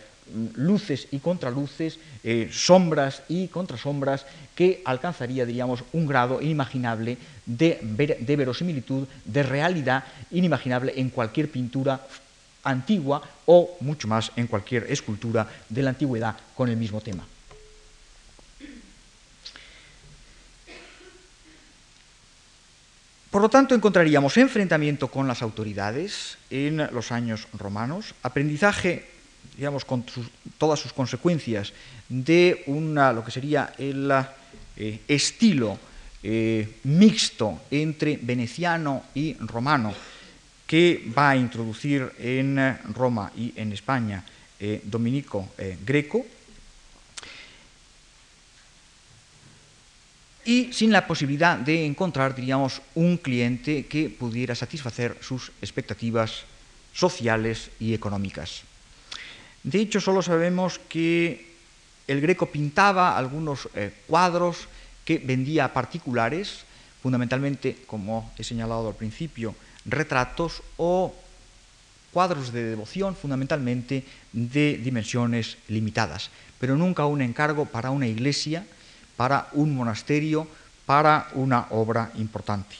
[0.55, 7.79] luces y contraluces, eh, sombras y contrasombras, que alcanzaría, diríamos, un grado inimaginable de,
[8.19, 12.05] de, verosimilitud, de realidad inimaginable en cualquier pintura
[12.63, 17.25] antigua o mucho más en cualquier escultura de la antigüedad con el mismo tema.
[23.29, 29.12] Por lo tanto, encontraríamos enfrentamiento con las autoridades en los años romanos, aprendizaje
[29.55, 30.05] digamos, con
[30.57, 31.73] todas sus consecuencias
[32.09, 34.11] de una, lo que sería el
[34.75, 35.77] eh, estilo
[36.23, 39.93] eh, mixto entre veneciano y romano
[40.65, 42.57] que va a introducir en
[42.93, 44.23] Roma y en España
[44.59, 45.49] eh, Dominico
[45.85, 46.25] Greco,
[50.45, 56.43] y sin la posibilidad de encontrar, diríamos, un cliente que pudiera satisfacer sus expectativas
[56.93, 58.63] sociales y económicas.
[59.63, 61.53] De hecho, solo sabemos que
[62.07, 64.67] el Greco pintaba algunos eh, cuadros
[65.05, 66.65] que vendía a particulares,
[67.01, 71.15] fundamentalmente, como he señalado al principio, retratos o
[72.11, 78.65] cuadros de devoción, fundamentalmente de dimensiones limitadas, pero nunca un encargo para una iglesia,
[79.17, 80.47] para un monasterio,
[80.85, 82.75] para una obra importante.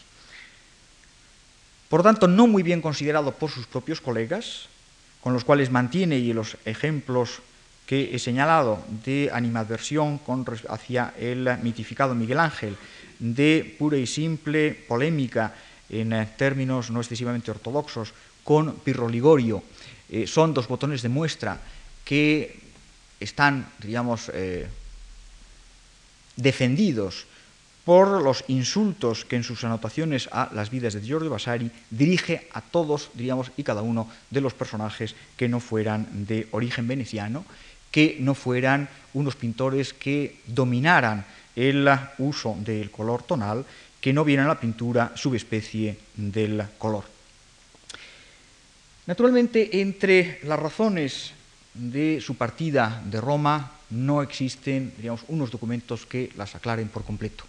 [1.90, 4.68] Por tanto, no muy bien considerado por sus propios colegas,
[5.24, 7.40] con los cuales mantiene y los ejemplos
[7.88, 10.20] que he señalado de animadversión
[10.68, 12.76] hacia el mitificado Miguel Ángel,
[13.20, 15.56] de pura y simple polémica
[15.90, 18.12] en eh, términos no excesivamente ortodoxos
[18.44, 19.64] con Pirro Ligorio,
[20.10, 21.60] eh, son dos botones de muestra
[22.04, 22.60] que
[23.20, 24.68] están, digamos, eh,
[26.36, 27.28] defendidos
[27.86, 32.62] por los insultos que en sus anotaciones a las vidas de Giorgio Vasari dirige a
[32.62, 37.46] todos, diríamos, y cada uno de los personajes que no fueran de origen veneciano,
[37.92, 43.66] que no fueran unos pintores que dominaran el uso del color tonal,
[44.00, 47.04] que no vieran la pintura subespecie del color.
[49.06, 51.32] Naturalmente, entre las razones
[51.74, 57.44] de su partida de Roma no existen, digamos, unos documentos que las aclaren por completo.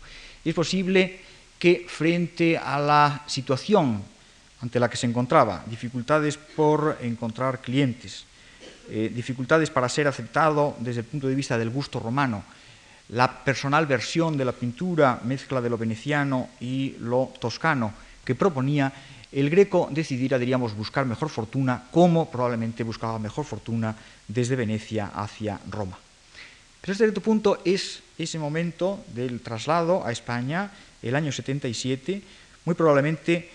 [0.45, 1.21] Es posible
[1.59, 4.03] que frente a la situación
[4.61, 8.25] ante la que se encontraba, dificultades por encontrar clientes,
[8.89, 12.45] eh, dificultades para ser aceptado desde el punto de vista del gusto romano,
[13.09, 17.93] la personal versión de la pintura, mezcla de lo veneciano y lo toscano
[18.25, 18.93] que proponía,
[19.33, 23.95] el greco decidiera, diríamos, buscar mejor fortuna, como probablemente buscaba mejor fortuna
[24.29, 25.99] desde Venecia hacia Roma.
[26.81, 30.71] Pero cierto punto es ese momento del traslado a España,
[31.03, 32.23] el año 77,
[32.65, 33.51] muy probablemente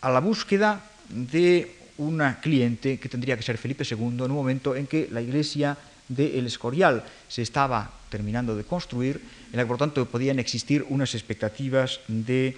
[0.00, 4.76] a la búsqueda de un cliente que tendría que ser Felipe II en un momento
[4.76, 5.76] en que la iglesia
[6.08, 10.84] de El Escorial se estaba terminando de construir, en la que por tanto podían existir
[10.88, 12.56] unas expectativas de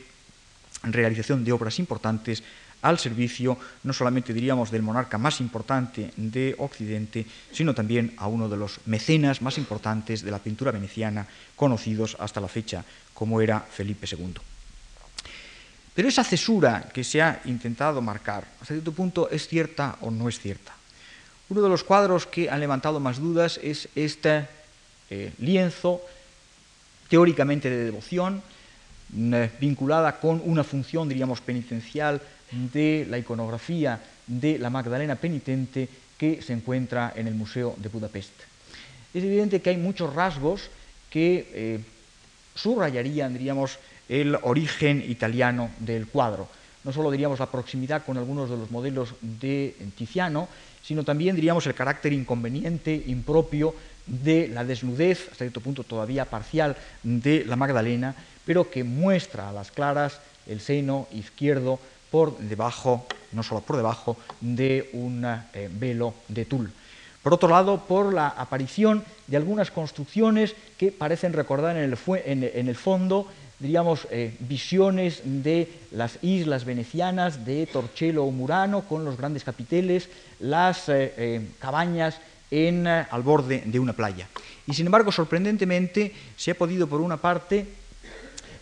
[0.83, 2.43] realización de obras importantes
[2.83, 8.49] al servicio no solamente diríamos del monarca más importante de Occidente, sino también a uno
[8.49, 13.61] de los mecenas más importantes de la pintura veneciana conocidos hasta la fecha, como era
[13.61, 14.35] Felipe II.
[15.95, 20.29] Pero esa cesura que se ha intentado marcar, hasta cierto punto, ¿es cierta o no
[20.29, 20.73] es cierta?
[21.49, 24.47] Uno de los cuadros que han levantado más dudas es este
[25.11, 26.01] eh, lienzo
[27.09, 28.43] teóricamente de devoción,
[29.17, 36.43] eh, vinculada con una función, diríamos, penitencial de la iconografía de la Magdalena penitente que
[36.43, 38.33] se encuentra en el Museo de Budapest.
[39.15, 40.71] Es evidente que hay muchos rasgos
[41.11, 41.81] que eh,
[42.55, 46.49] subrayarían, diríamos, el origen italiano del cuadro.
[46.85, 50.49] No solo diríamos la proximidad con algunos de los modelos de Tiziano,
[50.83, 53.75] sino también diríamos el carácter inconveniente, impropio
[54.07, 58.15] de la desnudez, hasta cierto punto todavía parcial, de la Magdalena,
[58.47, 61.79] pero que muestra a las claras el seno izquierdo
[62.11, 66.71] por debajo, no solo por debajo, de un eh, velo de tul.
[67.23, 71.83] Por otro lado, por la aparición de algunas construcciones que parecen recordar en
[72.69, 73.27] el, fondo,
[73.59, 80.09] diríamos, eh, visiones de las islas venecianas de Torcello o Murano, con los grandes capiteles,
[80.41, 84.29] las eh, cabañas en, al borde de una playa.
[84.67, 87.67] Y sin embargo, sorprendentemente, se ha podido, por una parte,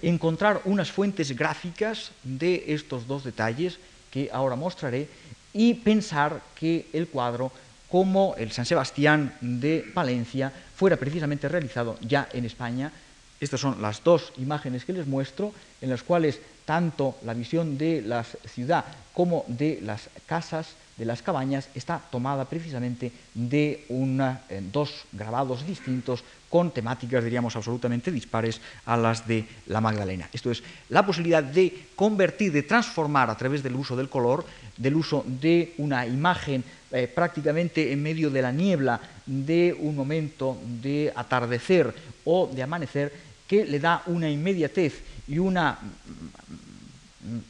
[0.02, 3.78] encontrar unas fuentes gráficas de estos dos detalles
[4.11, 5.09] que ahora mostraré
[5.52, 7.52] y pensar que el cuadro,
[7.88, 12.92] como el San Sebastián de Palencia, fuera precisamente realizado ya en España.
[13.40, 18.02] Estas son las dos imágenes que les muestro, en las cuales tanto la visión de
[18.02, 25.05] la ciudad como de las casas de las cabañas está tomada precisamente de eh, dos
[25.12, 30.29] grabados distintos con temáticas, diríamos, absolutamente dispares a las de la Magdalena.
[30.33, 34.96] Esto es, la posibilidad de convertir, de transformar a través del uso del color, del
[34.96, 41.12] uso de una imagen eh, prácticamente en medio de la niebla de un momento de
[41.14, 41.92] atardecer
[42.24, 43.12] o de amanecer,
[43.46, 45.79] que le da una inmediatez y una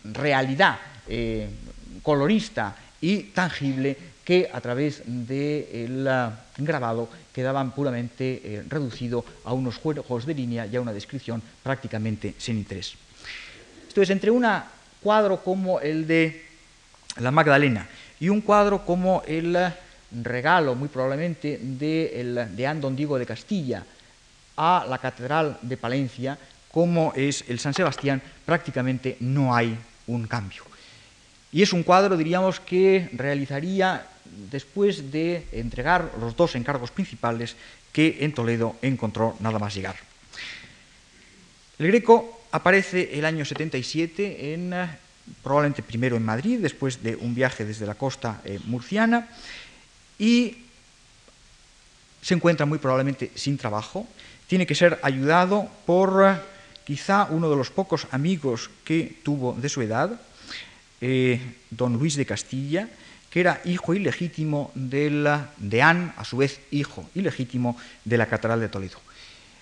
[0.05, 1.49] realidad eh,
[2.03, 6.09] colorista y tangible que a través del
[6.59, 12.35] grabado quedaban puramente eh, reducido a unos juegos de línea y a una descripción prácticamente
[12.39, 12.95] sin interés.
[13.87, 14.47] Esto es, entre un
[15.03, 16.45] cuadro como el de
[17.19, 17.87] la Magdalena
[18.19, 19.57] y un cuadro como el
[20.11, 23.85] regalo, muy probablemente, de, el, de Andon Diego de Castilla
[24.57, 26.39] a la Catedral de Palencia,
[26.77, 29.75] como es el San Sebastián, prácticamente no hay
[30.09, 30.62] un cambio.
[31.51, 34.05] Y es un cuadro, diríamos, que realizaría
[34.51, 37.57] después de entregar los dos encargos principales
[37.93, 39.97] que en Toledo encontró nada más llegar.
[41.79, 44.75] El Greco aparece el año 77 en
[45.43, 49.31] probablemente primero en Madrid, después de un viaje desde la costa eh, murciana,
[50.19, 50.59] y
[52.21, 54.07] se encuentra muy probablemente sin trabajo.
[54.47, 56.55] Tiene que ser ayudado por
[56.87, 60.20] quizá uno de los pocos amigos que tuvo de su edad,
[61.01, 62.88] eh, don Luis de Castilla,
[63.29, 65.27] que era hijo ilegítimo del
[65.59, 68.99] deán, a su vez hijo ilegítimo de la Catedral de Toledo.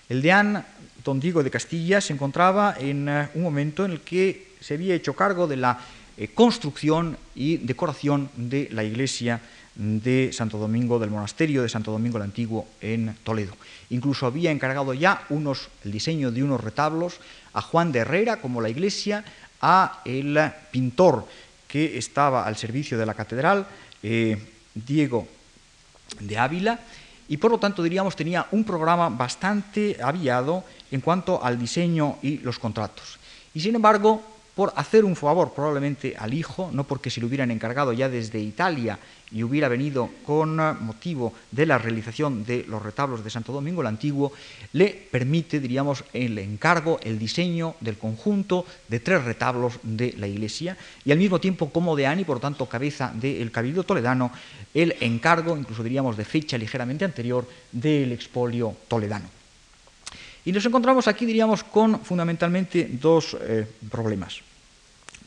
[0.07, 0.63] El deán,
[1.03, 4.93] don Diego de Castilla, se encontraba en eh, un momento en el que se había
[4.93, 5.79] hecho cargo de la
[6.17, 9.41] eh, construcción y decoración de la iglesia
[9.75, 13.53] de Santo Domingo, del monasterio de Santo Domingo el Antiguo en Toledo.
[13.89, 17.19] Incluso había encargado ya unos, el diseño de unos retablos
[17.53, 19.23] a Juan de Herrera, como la iglesia,
[19.61, 20.39] a el
[20.71, 21.27] pintor
[21.67, 23.67] que estaba al servicio de la catedral,
[24.01, 24.37] eh,
[24.73, 25.27] Diego
[26.19, 26.79] de Ávila,
[27.27, 32.37] y por lo tanto diríamos tenía un programa bastante aviado en cuanto al diseño y
[32.37, 33.17] los contratos.
[33.53, 34.21] Y sin embargo,
[34.55, 38.39] por hacer un favor probablemente al hijo, no porque se lo hubieran encargado ya desde
[38.39, 38.97] Italia
[39.31, 43.87] y hubiera venido con motivo de la realización de los retablos de Santo Domingo el
[43.87, 44.31] Antiguo,
[44.71, 50.77] le permite, diríamos, el encargo, el diseño del conjunto de tres retablos de la iglesia
[51.03, 54.31] y al mismo tiempo como deán y por tanto cabeza del Cabildo Toledano,
[54.73, 59.34] el encargo, incluso diríamos de fecha ligeramente anterior, del expolio toledano.
[60.45, 64.41] Y nos encontramos aquí, diríamos, con fundamentalmente dos eh, problemas.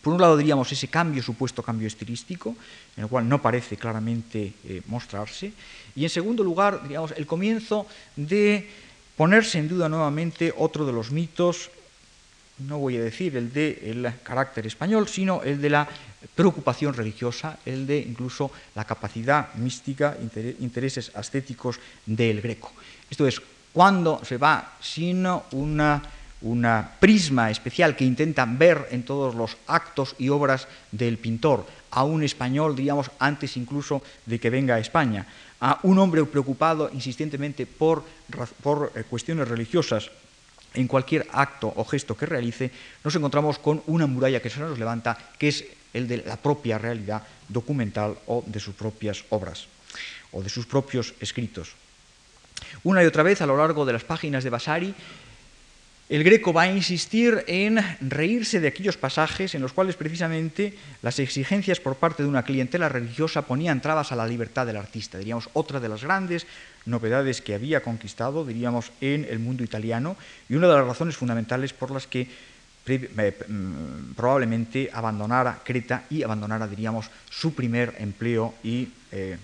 [0.00, 2.54] Por un lado, diríamos, ese cambio, supuesto cambio estilístico,
[2.96, 5.52] en el cual no parece claramente eh, mostrarse.
[5.96, 8.70] Y en segundo lugar, diríamos, el comienzo de
[9.16, 11.70] ponerse en duda nuevamente otro de los mitos,
[12.58, 15.88] no voy a decir el del carácter español, sino el de la
[16.34, 20.16] preocupación religiosa, el de incluso la capacidad mística,
[20.60, 22.72] intereses ascéticos del greco.
[23.10, 23.42] Esto es,
[23.72, 26.02] cuando se va sin una
[26.40, 26.66] un
[27.00, 32.22] prisma especial que intenta ver en todos los actos y obras del pintor, a un
[32.22, 35.26] español, diríamos, antes incluso de que venga a España,
[35.60, 38.04] a un hombre preocupado insistentemente por,
[38.62, 40.10] por eh, cuestiones religiosas
[40.74, 42.70] en cualquier acto o gesto que realice,
[43.02, 45.64] nos encontramos con una muralla que se nos levanta, que es
[45.94, 49.66] el de la propia realidad documental o de sus propias obras
[50.30, 51.72] o de sus propios escritos.
[52.84, 54.94] Una y otra vez a lo largo de las páginas de Vasari,
[56.08, 61.18] el greco va a insistir en reírse de aquellos pasajes en los cuales precisamente las
[61.18, 65.18] exigencias por parte de una clientela religiosa ponían trabas a la libertad del artista.
[65.18, 66.46] Diríamos, otra de las grandes
[66.86, 70.16] novedades que había conquistado, diríamos, en el mundo italiano
[70.48, 72.26] y una de las razones fundamentales por las que
[72.86, 79.36] mm, probablemente abandonara Creta y abandonara, diríamos, su primer empleo y eh,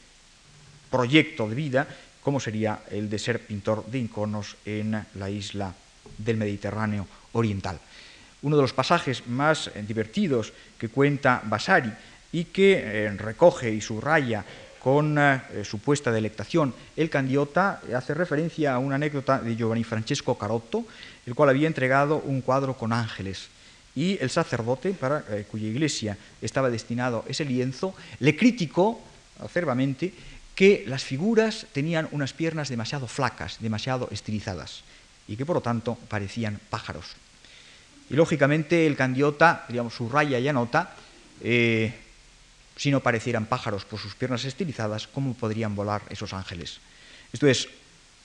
[0.91, 1.87] proyecto de vida,
[2.25, 5.75] como sería el de ser pintor de iconos en la isla
[6.17, 7.79] del Mediterráneo oriental.
[8.43, 11.93] Uno de los pasajes más eh, divertidos que cuenta Vasari
[12.33, 14.43] y que eh, recoge y subraya
[14.81, 20.85] con eh, supuesta delectación el Candiota hace referencia a una anécdota de Giovanni Francesco Carotto,
[21.27, 23.49] el cual había entregado un cuadro con ángeles
[23.95, 29.01] y el sacerdote para cuya iglesia estaba destinado ese lienzo le criticó
[29.41, 30.13] acerbamente
[30.55, 34.83] que las figuras tenían unas piernas demasiado flacas, demasiado estilizadas
[35.27, 37.17] y que por lo tanto parecían pájaros.
[38.11, 40.95] Y lógicamente el candiota, digamos, subraya y anota,
[41.41, 41.93] eh,
[42.77, 46.81] si no parecieran pájaros por sus piernas estilizadas, ¿cómo podrían volar esos ángeles?
[47.33, 47.69] Esto es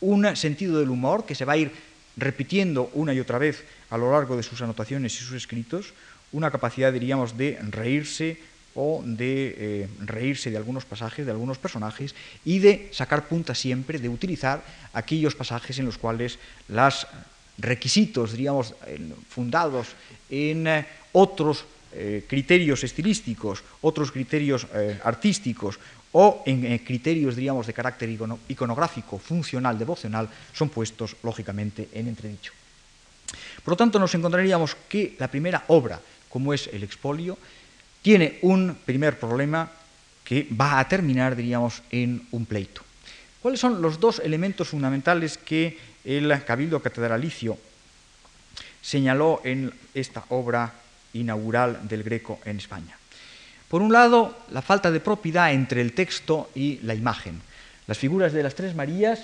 [0.01, 1.71] un sentido del humor que se va a ir
[2.17, 5.93] repitiendo una y otra vez a lo largo de sus anotaciones y sus escritos,
[6.32, 8.38] una capacidad, diríamos, de reírse
[8.76, 12.15] o de eh, reírse de algunos pasajes, de algunos personajes,
[12.45, 14.63] y de sacar punta siempre, de utilizar
[14.93, 17.07] aquellos pasajes en los cuales los
[17.57, 18.74] requisitos, diríamos,
[19.30, 19.88] fundados
[20.30, 24.67] en eh, otros eh, criterios estilísticos, otros criterios
[25.03, 25.80] artísticos
[26.11, 28.09] o en criterios, diríamos, de carácter
[28.47, 32.53] iconográfico, funcional, devocional, son puestos, lógicamente, en entredicho.
[33.63, 37.38] Por lo tanto, nos encontraríamos que la primera obra, como es el expolio,
[38.01, 39.69] tiene un primer problema
[40.23, 42.81] que va a terminar, diríamos, en un pleito.
[43.41, 47.57] ¿Cuáles son los dos elementos fundamentales que el Cabildo Catedralicio
[48.81, 50.73] señaló en esta obra
[51.13, 52.95] inaugural del Greco en España?
[53.67, 57.41] Por un lado, la falta de propiedad entre el texto y la imagen.
[57.87, 59.19] Las figuras de las tres Marías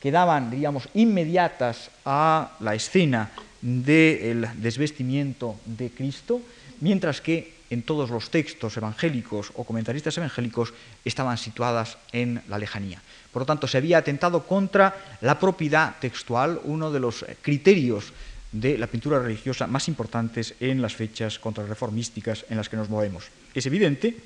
[0.00, 3.30] quedaban, diríamos, inmediatas a la escena
[3.60, 6.40] del desvestimiento de Cristo,
[6.80, 10.72] mientras que en todos los textos evangélicos o comentaristas evangélicos
[11.04, 13.00] estaban situadas en la lejanía.
[13.32, 18.12] Por lo tanto, se había atentado contra la propiedad textual, uno de los criterios
[18.52, 23.28] de la pintura religiosa más importantes en las fechas contrarreformísticas en las que nos movemos.
[23.54, 24.16] Es evidente,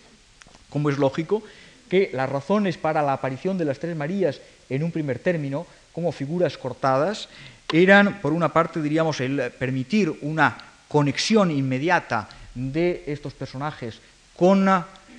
[0.71, 1.43] como es lógico,
[1.91, 4.41] que las razones para la aparición de las tres Marías
[4.71, 7.29] en un primer término, como figuras cortadas,
[7.73, 10.57] eran, por una parte, diríamos, el permitir una
[10.89, 13.99] conexión inmediata de estos personajes
[14.37, 14.69] con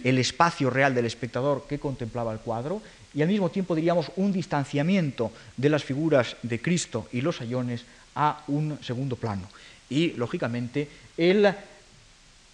[0.03, 2.81] el espacio real del espectador que contemplaba el cuadro
[3.13, 7.86] y al mismo tiempo diríamos un distanciamiento de las figuras de Cristo y los ayones
[8.15, 9.47] a un segundo plano.
[9.89, 11.53] Y lógicamente el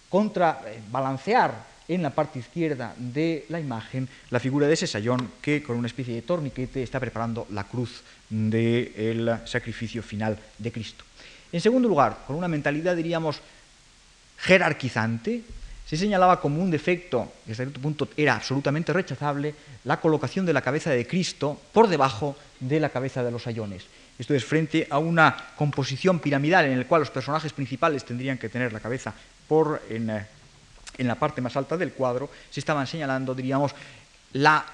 [0.08, 5.76] contrabalancear en la parte izquierda de la imagen la figura de ese sayón que con
[5.76, 11.04] una especie de torniquete está preparando la cruz del sacrificio final de Cristo.
[11.50, 13.40] En segundo lugar, con una mentalidad diríamos
[14.40, 15.42] jerarquizante,
[15.86, 20.52] se señalaba como un defecto, que hasta cierto punto era absolutamente rechazable, la colocación de
[20.52, 23.84] la cabeza de Cristo por debajo de la cabeza de los ayones.
[24.18, 28.48] Esto es frente a una composición piramidal en la cual los personajes principales tendrían que
[28.48, 29.14] tener la cabeza
[29.48, 30.26] por en, eh,
[30.98, 33.74] la parte más alta del cuadro, se estaban señalando, diríamos,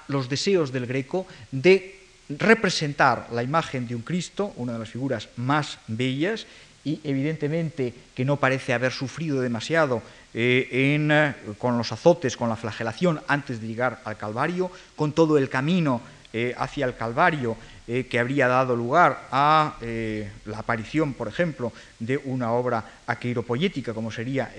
[0.08, 1.96] los deseos del Greco de
[2.28, 6.46] representar la imagen de un Cristo, una de las figuras más bellas,
[6.86, 12.54] y evidentemente que no parece haber sufrido demasiado eh, eh, con los azotes, con la
[12.54, 16.00] flagelación antes de llegar al Calvario, con todo el camino
[16.32, 17.56] eh, hacia el Calvario
[17.86, 24.52] que habría dado lugar a la aparición, por ejemplo, de una obra aqueiropoética como sería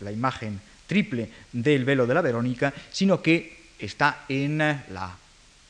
[0.00, 5.18] la imagen triple del velo de la Verónica, sino que está en la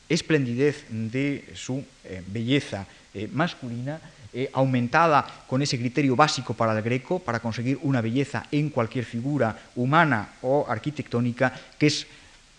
[0.07, 1.83] esplendidez de su
[2.27, 2.87] belleza
[3.33, 3.99] masculina
[4.33, 9.05] eh, aumentada con ese criterio básico para el greco, para conseguir una belleza en cualquier
[9.05, 12.07] figura humana o arquitectónica, que es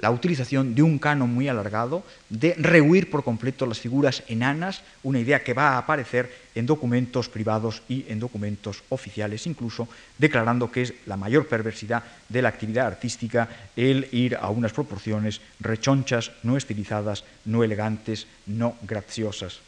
[0.05, 5.19] la utilización de un canon muy alargado, de rehuir por completo las figuras enanas, una
[5.19, 10.83] idea que va a aparecer en documentos privados y en documentos oficiales, incluso declarando que
[10.83, 16.57] es la mayor perversidad de la actividad artística el ir a unas proporciones rechonchas, no
[16.57, 19.61] estilizadas, no elegantes, no graciosas.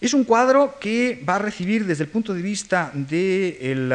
[0.00, 3.92] Es un cuadro que va a recibir desde el punto de vista del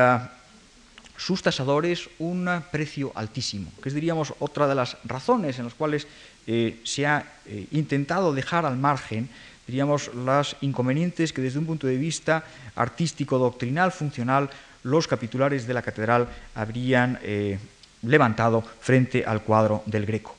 [1.17, 6.07] sus tasadores un precio altísimo, que es, diríamos, otra de las razones en las cuales
[6.45, 9.29] eh, se ha eh, intentado dejar al margen,
[9.65, 12.43] diríamos, las inconvenientes que desde un punto de vista
[12.75, 14.49] artístico, doctrinal, funcional,
[14.83, 17.57] los capitulares de la catedral habrían eh,
[18.03, 20.35] levantado frente al cuadro del Greco.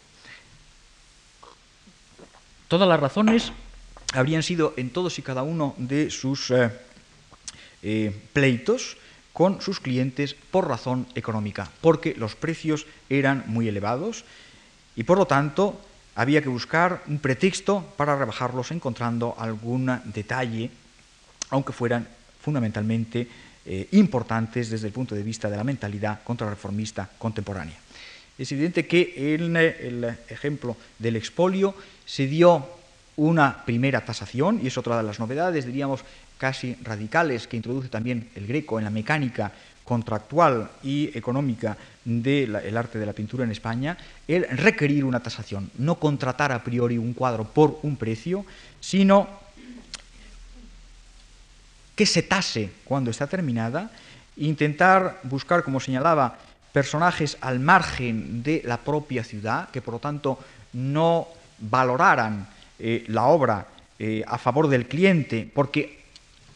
[2.69, 3.51] Todas las razones
[4.13, 6.53] habrían sido en todos y cada uno de sus
[8.33, 8.97] pleitos,
[9.33, 14.25] con sus clientes por razón económica, porque los precios eran muy elevados
[14.97, 15.79] y por lo tanto
[16.17, 20.71] había que buscar un pretexto para rebajarlos encontrando algún detalle,
[21.51, 22.09] aunque fueran
[22.41, 23.29] fundamentalmente
[23.67, 27.77] eh, importantes desde el punto de vista de la mentalidad contrarreformista contemporánea.
[28.39, 31.75] Es evidente que en el ejemplo del expolio
[32.07, 32.67] se dio
[33.17, 36.05] una primera tasación, y es otra de las novedades, diríamos,
[36.39, 39.53] casi radicales que introduce también el greco en la mecánica
[39.85, 43.97] contractual y económica del arte de la pintura en España,
[44.27, 48.45] el requerir una tasación, no contratar a priori un cuadro por un precio,
[48.81, 49.29] sino
[51.95, 53.91] que se tase cuando está terminada,
[54.37, 56.37] intentar buscar, como señalaba,
[56.73, 60.39] personajes al margen de la propia ciudad, que por lo tanto
[60.75, 62.47] no valoraran
[62.79, 63.69] eh, la obra
[63.99, 66.01] eh, a favor del cliente, porque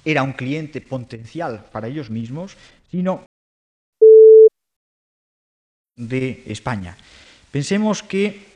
[0.04, 2.56] era un cliente potencial para ellos mismos,
[2.90, 3.24] sino
[5.96, 6.96] de España.
[7.50, 8.50] Pensemos que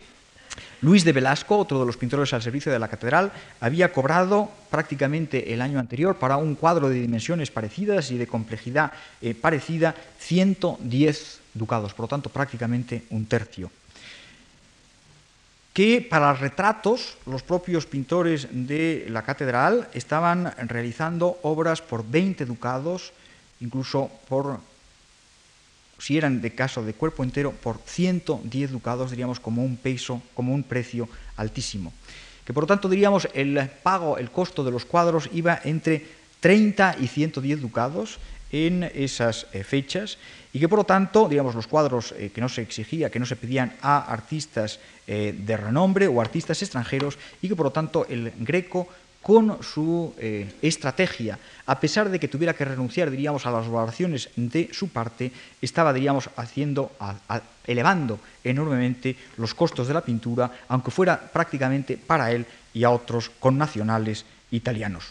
[0.80, 5.54] Luis de Velasco, otro de los pintores al servicio de la catedral, había cobrado prácticamente
[5.54, 8.92] el año anterior para un cuadro de dimensiones parecidas y de complejidad
[9.22, 13.70] eh, parecida 110 ducados, por lo tanto prácticamente un tercio
[15.74, 23.12] que para retratos los propios pintores de la catedral estaban realizando obras por 20 ducados,
[23.60, 24.60] incluso por,
[25.98, 30.54] si eran de caso de cuerpo entero, por 110 ducados, diríamos, como un peso, como
[30.54, 31.92] un precio altísimo.
[32.46, 36.06] Que por lo tanto, diríamos, el pago, el costo de los cuadros iba entre
[36.38, 38.20] 30 y 110 ducados
[38.52, 40.18] en esas eh, fechas
[40.54, 43.26] y que por lo tanto, digamos, los cuadros eh, que no se exigía, que no
[43.26, 48.06] se pedían a artistas eh, de renombre o artistas extranjeros y que por lo tanto
[48.08, 48.88] el Greco
[49.20, 50.12] con su
[50.60, 55.32] estrategia, a pesar de que tuviera que renunciar, diríamos, a las valoraciones de su parte,
[55.62, 56.92] estaba, diríamos, haciendo,
[57.66, 62.44] elevando enormemente los costos de la pintura, aunque fuera prácticamente para él
[62.74, 65.06] y a otros connacionales italianos.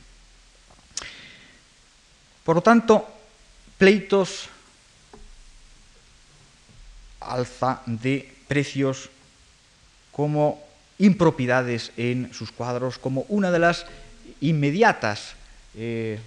[2.44, 3.08] Por lo tanto,
[3.80, 4.53] pleitos
[7.28, 9.10] alza de precios
[10.12, 10.62] como
[11.00, 13.86] impropiedades en sus cuadros, como una de las
[14.42, 15.36] inmediatas
[15.76, 16.20] eh,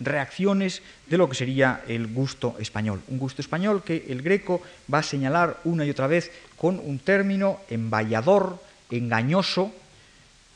[0.00, 3.02] reacciones de lo que sería el gusto español.
[3.08, 6.98] Un gusto español que el greco va a señalar una y otra vez con un
[6.98, 8.58] término emballador,
[8.90, 9.72] engañoso,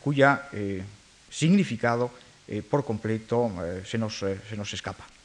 [0.03, 0.83] cuya eh,
[1.31, 2.11] significado
[2.49, 3.51] eh, por completo
[3.85, 5.16] se nos, se nos escapa.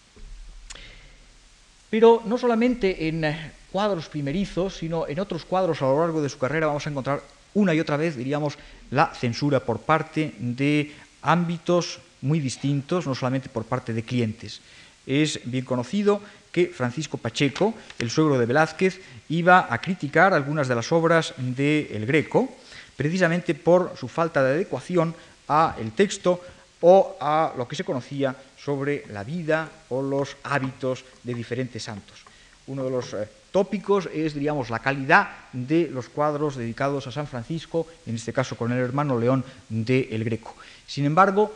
[1.91, 6.29] Pero no solamente en eh, cuadros primerizos, sino en otros cuadros a lo largo de
[6.29, 7.21] su carrera vamos a encontrar
[7.53, 8.57] una y otra vez, diríamos,
[8.91, 14.61] la censura por parte de ámbitos muy distintos, no solamente por parte de clientes.
[15.05, 16.21] Es bien conocido
[16.51, 21.89] que Francisco Pacheco, el suegro de Velázquez, iba a criticar algunas de las obras de
[21.91, 22.49] El Greco,
[22.95, 25.13] precisamente por su falta de adecuación
[25.49, 26.41] a el texto
[26.81, 32.25] o a lo que se conocía sobre la vida o los hábitos de diferentes santos.
[32.67, 37.27] Uno de los eh, tópicos es, diríamos, la calidad de los cuadros dedicados a San
[37.27, 40.55] Francisco, en este caso con el hermano León de El Greco.
[40.87, 41.53] Sin embargo,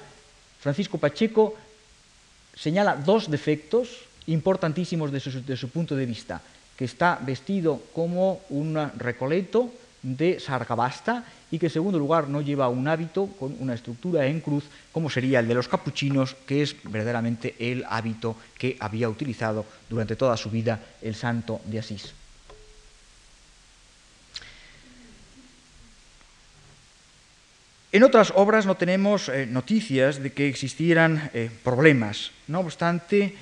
[0.60, 1.56] Francisco Pacheco
[2.56, 6.42] señala dos defectos importantísimos desde su punto de vista,
[6.76, 9.72] que está vestido como un recoleto,
[10.06, 14.40] de Sargabasta y que en segundo lugar no lleva un hábito con una estructura en
[14.40, 19.66] cruz como sería el de los capuchinos, que es verdaderamente el hábito que había utilizado
[19.90, 22.14] durante toda su vida el santo de Asís.
[27.92, 32.32] En otras obras no tenemos eh, noticias de que existieran eh, problemas.
[32.48, 33.34] No obstante,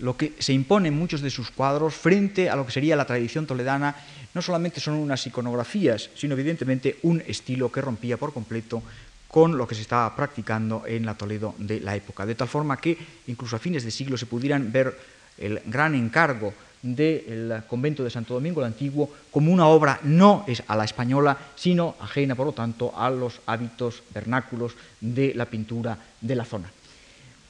[0.00, 3.06] lo que se impone en muchos de sus cuadros frente a lo que sería la
[3.06, 3.94] tradición toledana,
[4.34, 8.82] no solamente son unas iconografías, sino evidentemente un estilo que rompía por completo
[9.28, 12.78] con lo que se estaba practicando en la Toledo de la época, de tal forma
[12.78, 12.98] que
[13.28, 14.98] incluso a fines de siglo se pudieran ver
[15.38, 20.62] el gran encargo del convento de Santo Domingo el Antiguo como una obra no es
[20.66, 25.96] a la española, sino ajena, por lo tanto, a los hábitos vernáculos de la pintura
[26.20, 26.70] de la zona.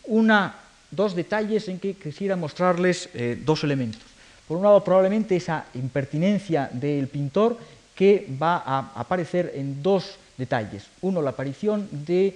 [0.04, 0.54] Una,
[0.90, 4.02] dos detalles en que quisiera mostrarles eh, dos elementos.
[4.46, 7.56] Por un lado, probablemente esa impertinencia del pintor
[7.94, 10.86] que va a aparecer en dos detalles.
[11.02, 12.34] Uno, la aparición de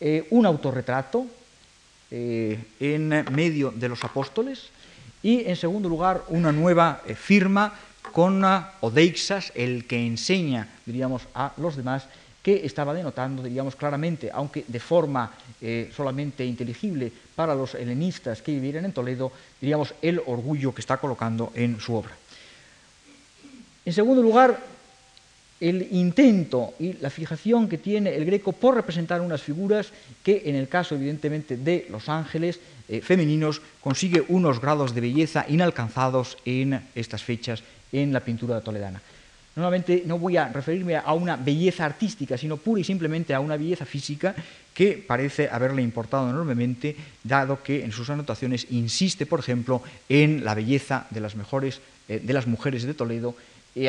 [0.00, 1.26] eh, un autorretrato
[2.10, 4.70] eh, en medio de los apóstoles,
[5.22, 7.74] y, en segundo lugar, una nueva firma
[8.12, 8.44] con
[8.80, 12.06] Odeixas, el que enseña, diríamos, a los demás,
[12.46, 18.52] que estaba denotando, diríamos, claramente, aunque de forma eh, solamente inteligible para los helenistas que
[18.52, 22.14] vivieran en Toledo, diríamos, el orgullo que está colocando en su obra.
[23.84, 24.62] En segundo lugar,
[25.58, 29.90] el intento y la fijación que tiene el greco por representar unas figuras
[30.22, 35.46] que en el caso evidentemente de los ángeles eh, femeninos consigue unos grados de belleza
[35.48, 39.02] inalcanzados en estas fechas en la pintura toledana.
[39.56, 43.56] Nuevamente no voy a referirme a una belleza artística, sino pura y simplemente a una
[43.56, 44.34] belleza física
[44.74, 46.94] que parece haberle importado enormemente,
[47.24, 52.20] dado que en sus anotaciones insiste, por ejemplo, en la belleza de las mejores eh,
[52.22, 53.34] de las mujeres de Toledo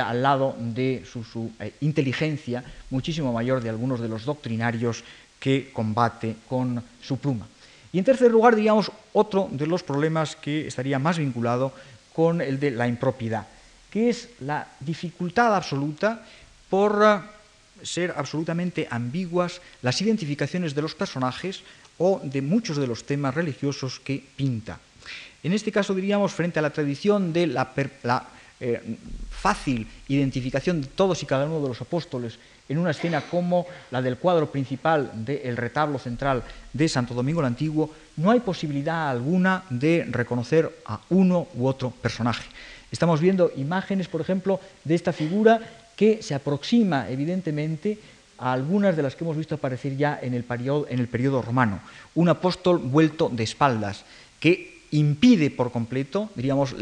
[0.01, 5.03] al lado de su, eh, inteligencia muchísimo mayor de algunos de los doctrinarios
[5.39, 7.47] que combate con su pluma.
[7.91, 11.73] Y en tercer lugar, digamos, otro de los problemas que estaría más vinculado
[12.13, 13.47] con el de la impropiedad,
[13.97, 16.23] es la dificultad absoluta
[16.69, 21.63] por eh, ser absolutamente ambiguas las identificaciones de los personajes
[21.97, 24.79] o de muchos de los temas religiosos que pinta.
[25.43, 27.71] En este caso, diríamos, frente a la tradición de la,
[28.03, 28.27] la
[28.59, 28.97] eh,
[29.29, 32.39] fácil identificación de todos y cada uno de los apóstoles
[32.69, 36.43] en una escena como la del cuadro principal del retablo central
[36.73, 41.91] de Santo Domingo el Antiguo, no hay posibilidad alguna de reconocer a uno u otro
[41.91, 42.43] personaje.
[42.91, 45.61] Estamos viendo imágenes, por ejemplo, de esta figura
[45.95, 47.97] que se aproxima evidentemente
[48.37, 51.81] a algunas de las que hemos visto aparecer ya en el periodo, romano.
[52.15, 54.05] Un apóstol vuelto de espaldas,
[54.39, 56.75] que impide por completo, diríamos,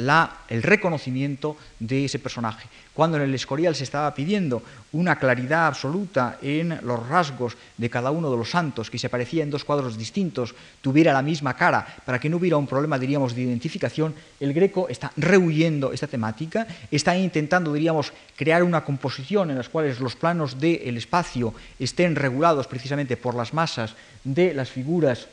[0.50, 2.68] el reconocimiento de ese personaje.
[2.94, 8.12] Cuando en el Escorial se estaba pidiendo una claridad absoluta en los rasgos de cada
[8.12, 11.86] uno de los santos, que se aparecía en dos cuadros distintos, tuviera la misma cara,
[12.06, 16.68] para que no hubiera un problema, diríamos, de identificación, el greco está rehuyendo esta temática,
[16.90, 22.68] está intentando, diríamos, crear una composición en la cual los planos del espacio estén regulados
[22.68, 25.28] precisamente por las masas de las figuras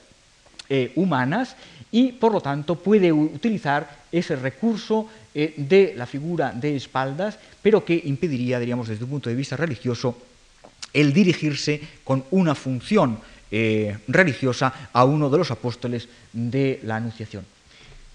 [0.68, 1.54] eh, humanas
[1.93, 7.84] y por lo tanto puede utilizar ese recurso eh, de la figura de espaldas, pero
[7.84, 10.16] que impediría, diríamos, desde un punto de vista religioso,
[10.93, 13.18] el dirigirse con una función
[13.51, 17.45] eh, religiosa a uno de los apóstoles de la Anunciación.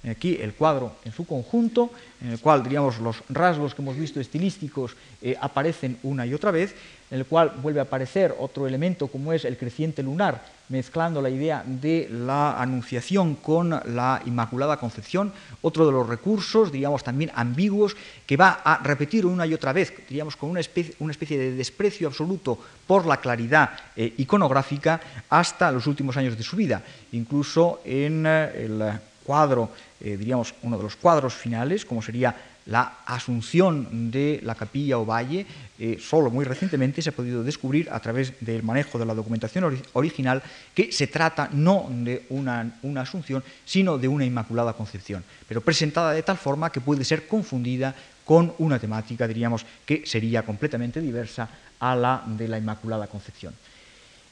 [0.09, 1.91] Aquí el cuadro en su conjunto,
[2.21, 4.95] en el cual diríamos los rasgos que hemos visto estilísticos
[5.41, 6.75] aparecen una y otra vez,
[7.09, 11.29] en el cual vuelve a aparecer otro elemento como es el creciente lunar, mezclando la
[11.29, 15.31] idea de la anunciación con la Inmaculada Concepción,
[15.61, 17.95] otro de los recursos, diríamos también ambiguos,
[18.25, 22.59] que va a repetir una y otra vez, diríamos con una especie, de desprecio absoluto
[22.85, 24.99] por la claridad eh, iconográfica
[25.29, 26.81] hasta los últimos años de su vida.
[27.13, 29.69] Incluso en eh, el cuadro,
[29.99, 32.33] eh, diríamos uno de los cuadros finales, como sería
[32.67, 35.45] la asunción de la capilla o valle,
[35.79, 39.79] eh, solo muy recientemente se ha podido descubrir a través del manejo de la documentación
[39.93, 46.11] original que se trata no de una, asunción, sino de una inmaculada concepción, pero presentada
[46.11, 51.47] de tal forma que puede ser confundida con una temática, diríamos, que sería completamente diversa
[51.79, 53.53] a la de la Inmaculada Concepción.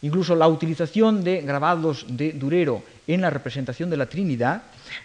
[0.05, 4.61] Incluso la utilización de grabados de Durero en la representación de la Trinidad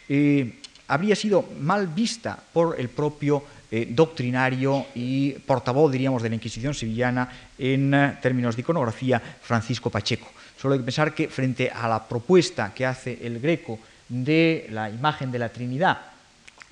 [0.06, 6.34] eh, habría sido mal vista por el propio eh, doctrinario y portavoz, diríamos, de la
[6.34, 10.28] Inquisición sevillana en eh, términos de iconografía, Francisco Pacheco.
[10.60, 14.90] Solo hay que pensar que frente a la propuesta que hace el Greco de la
[14.90, 15.96] imagen de la Trinidad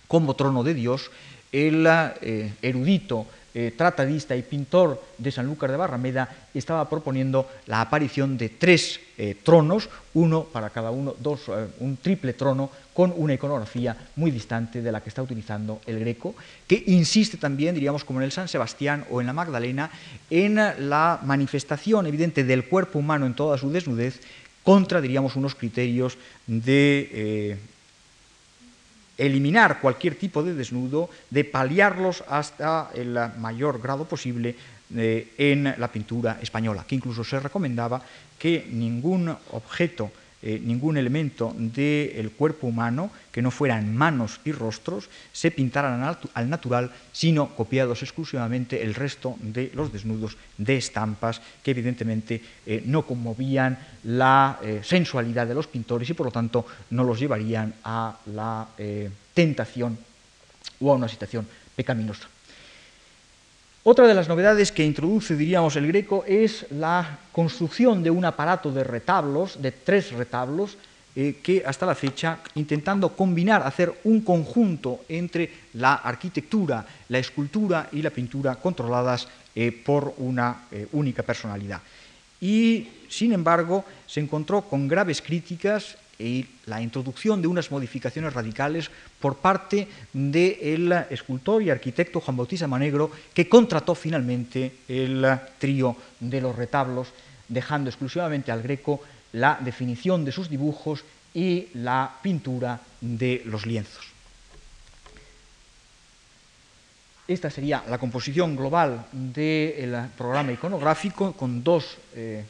[0.06, 1.10] como trono de Dios,
[1.50, 1.88] el
[2.60, 9.00] erudito eh, tratadista y pintor de Sanlúcar de Barrameda, estaba proponiendo la aparición de tres
[9.16, 14.30] eh, tronos, uno para cada uno, dos, eh, un triple trono con una iconografía muy
[14.30, 16.34] distante de la que está utilizando el greco,
[16.66, 19.90] que insiste también, diríamos, como en el San Sebastián o en la Magdalena,
[20.28, 24.20] en la manifestación evidente del cuerpo humano en toda su desnudez
[24.62, 27.56] contra, diríamos, unos criterios de
[29.18, 34.54] eliminar cualquier tipo de desnudo, de paliarlos hasta el mayor grado posible
[34.96, 38.00] eh, en la pintura española, que incluso se recomendaba
[38.38, 40.10] que ningún objeto
[40.40, 46.48] eh, ningún elemento del cuerpo humano que no fueran manos y rostros se pintaran al,
[46.48, 53.02] natural, sino copiados exclusivamente el resto de los desnudos de estampas que evidentemente eh, no
[53.02, 58.16] conmovían la eh, sensualidad de los pintores y por lo tanto no los llevarían a
[58.26, 58.68] la
[59.34, 59.98] tentación
[60.78, 62.28] o a una situación pecaminosa.
[63.90, 68.70] Otra de las novedades que introduce, diríamos, el Greco es la construcción de un aparato
[68.70, 70.76] de retablos, de tres retablos,
[71.16, 77.88] eh, que hasta la fecha, intentando combinar, hacer un conjunto entre la arquitectura, la escultura
[77.90, 79.26] y la pintura controladas
[79.56, 81.80] eh, por una eh, única personalidad.
[82.42, 88.90] Y, sin embargo, se encontró con graves críticas y la introducción de unas modificaciones radicales
[89.20, 95.24] por parte del escultor y arquitecto Juan Bautista Manegro, que contrató finalmente el
[95.58, 97.08] trío de los retablos,
[97.48, 99.00] dejando exclusivamente al Greco
[99.32, 101.04] la definición de sus dibujos
[101.34, 104.04] y la pintura de los lienzos.
[107.28, 112.42] Esta sería la composición global del programa iconográfico con dos, eh,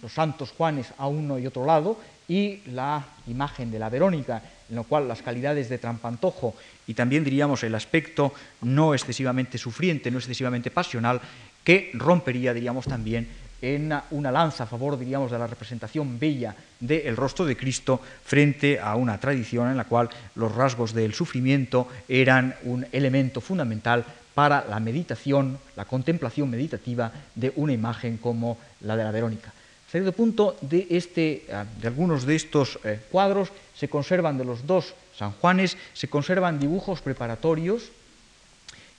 [0.00, 1.98] los santos Juanes a uno y otro lado,
[2.28, 6.54] y la imagen de la Verónica, en lo cual las calidades de trampantojo
[6.86, 11.20] y también diríamos el aspecto no excesivamente sufriente, no excesivamente pasional,
[11.62, 13.28] que rompería, diríamos también,
[13.62, 18.78] en una lanza a favor, diríamos, de la representación bella del rostro de Cristo frente
[18.78, 24.04] a una tradición en la cual los rasgos del sufrimiento eran un elemento fundamental
[24.34, 29.52] para la meditación, la contemplación meditativa de una imagen como la de la Verónica
[29.94, 34.66] cierto punto de, este, ah, de algunos de estos eh, cuadros se conservan de los
[34.66, 37.92] dos San Juanes, se conservan dibujos preparatorios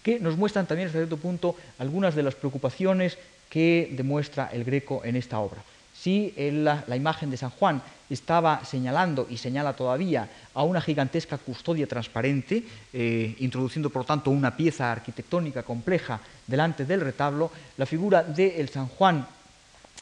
[0.01, 3.17] que nos muestran también hasta cierto punto algunas de las preocupaciones
[3.49, 5.61] que demuestra el Greco en esta obra.
[5.91, 11.87] Si la, imagen de San Juan estaba señalando y señala todavía a una gigantesca custodia
[11.87, 18.69] transparente, eh, introduciendo por tanto una pieza arquitectónica compleja delante del retablo, la figura del
[18.69, 19.27] San Juan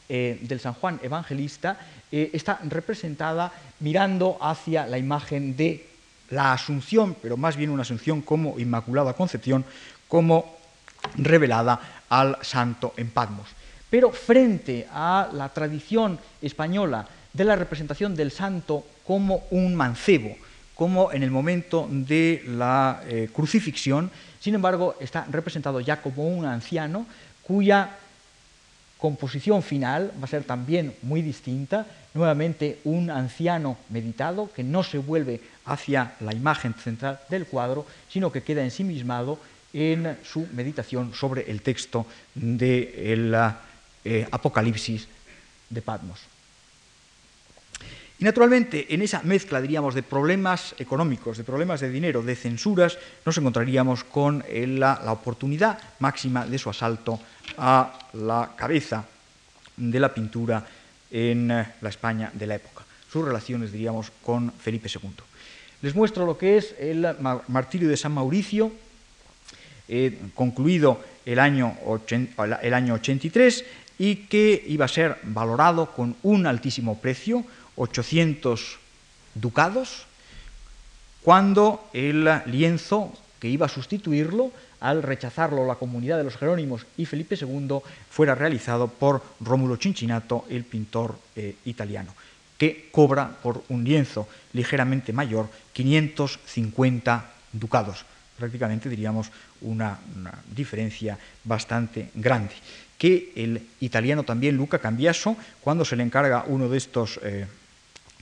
[0.08, 1.78] eh, del San Juan Evangelista
[2.12, 5.86] eh, está representada mirando hacia la imagen de
[6.30, 9.64] la Asunción, pero más bien una Asunción como Inmaculada Concepción,
[10.08, 10.56] como
[11.16, 13.48] revelada al santo en Patmos.
[13.90, 20.36] Pero frente a la tradición española de la representación del santo como un mancebo,
[20.74, 26.44] como en el momento de la eh, crucifixión, sin embargo, está representado ya como un
[26.44, 27.06] anciano
[27.42, 27.96] cuya
[29.04, 31.84] composición final va a ser también muy distinta,
[32.14, 38.32] nuevamente un anciano meditado que no se vuelve hacia la imagen central del cuadro, sino
[38.32, 39.38] que queda ensimismado
[39.74, 43.36] en su meditación sobre el texto del
[44.06, 45.06] eh, Apocalipsis
[45.68, 46.20] de Patmos.
[48.18, 52.96] Y naturalmente, en esa mezcla, diríamos, de problemas económicos, de problemas de dinero, de censuras,
[53.26, 57.18] nos encontraríamos con la oportunidad máxima de su asalto
[57.58, 59.04] a la cabeza
[59.76, 60.64] de la pintura
[61.10, 65.10] en eh, la España de la época, sus relaciones, diríamos, con Felipe II.
[65.82, 67.06] Les muestro lo que es el
[67.48, 68.72] martirio de San Mauricio,
[69.88, 71.76] eh, concluido el año,
[72.62, 73.64] el año 83
[73.98, 77.44] y que iba a ser valorado con un altísimo precio,
[77.76, 78.78] 800
[79.34, 80.06] ducados,
[81.22, 87.06] cuando el lienzo que iba a sustituirlo al rechazarlo la comunidad de los Jerónimos y
[87.06, 87.78] Felipe II,
[88.10, 92.14] fuera realizado por Rómulo Cincinnato, el pintor eh, italiano,
[92.58, 98.04] que cobra por un lienzo ligeramente mayor 550 ducados,
[98.38, 99.30] prácticamente diríamos
[99.62, 99.98] una,
[100.54, 102.54] diferencia bastante grande.
[102.98, 107.46] Que el italiano también Luca Cambiaso, cuando se le encarga uno de estos eh,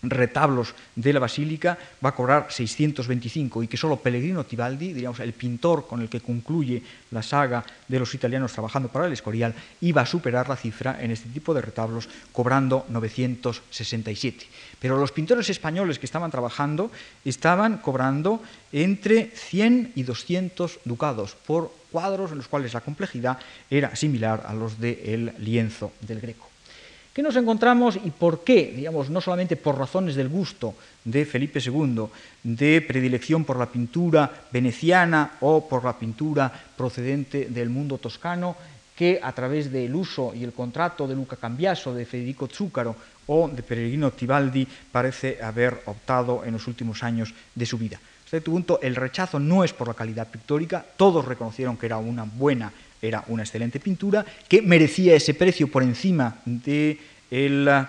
[0.03, 5.33] retablos de la basílica va a cobrar 625 y que solo Pellegrino Tibaldi, diríamos el
[5.33, 10.03] pintor con el que concluye la saga de los italianos trabajando para el Escorial, iba
[10.03, 14.47] a superar la cifra en este tipo de retablos cobrando 967.
[14.81, 16.91] Pero los pintores españoles que estaban trabajando
[17.25, 18.43] estaban cobrando
[18.73, 23.39] entre 100 y 200 ducados por cuadros en los cuales la complejidad
[23.71, 26.52] era similar a los del lienzo del Greco.
[27.13, 28.73] ¿Qué nos encontramos y por qué?
[28.75, 32.07] Digamos, no solamente por razones del gusto de Felipe II,
[32.43, 38.57] de predilección por la pintura veneciana o por la pintura procedente del mundo toscano,
[38.97, 42.97] que a través del uso y el contrato de Luca Cambiaso, de Federico Zúcaro
[43.27, 48.01] o de Peregrino Tibaldi parece haber optado en los últimos años de su vida.
[48.25, 52.25] cierto punto, el rechazo no es por la calidad pictórica, todos reconocieron que era una
[52.25, 52.73] buena,
[53.03, 57.87] era una excelente pintura, que merecía ese precio por encima del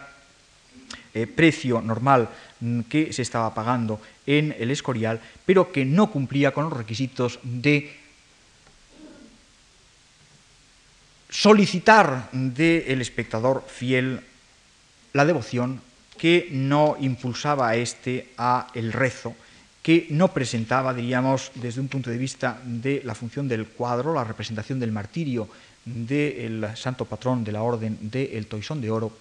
[1.13, 6.51] eh, precio normal mm, que se estaba pagando en el Escorial, pero que no cumplía
[6.51, 7.95] con los requisitos de
[11.29, 14.21] solicitar del espectador fiel
[15.13, 15.81] la devoción
[16.17, 19.35] que no impulsaba a este a el rezo,
[19.83, 24.23] que no presentaba, diríamos, desde un punto de vista de la función del cuadro, la
[24.23, 25.49] representación del martirio
[25.83, 29.11] del santo patrón de la orden del Toisón de Oro,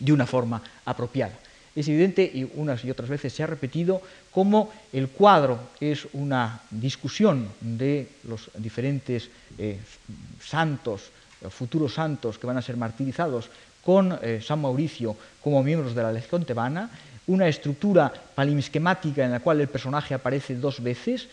[0.00, 1.38] de una forma apropiada.
[1.76, 6.60] Es evidente, y unas y otras veces se ha repetido, cómo el cuadro es una
[6.70, 9.78] discusión de los diferentes eh,
[10.42, 11.10] santos,
[11.50, 13.48] futuros santos que van a ser martirizados
[13.84, 16.90] con eh, San Mauricio como miembros de la Legión tebana,
[17.26, 21.28] una estructura palimesquemática en la cual el personaje aparece dos veces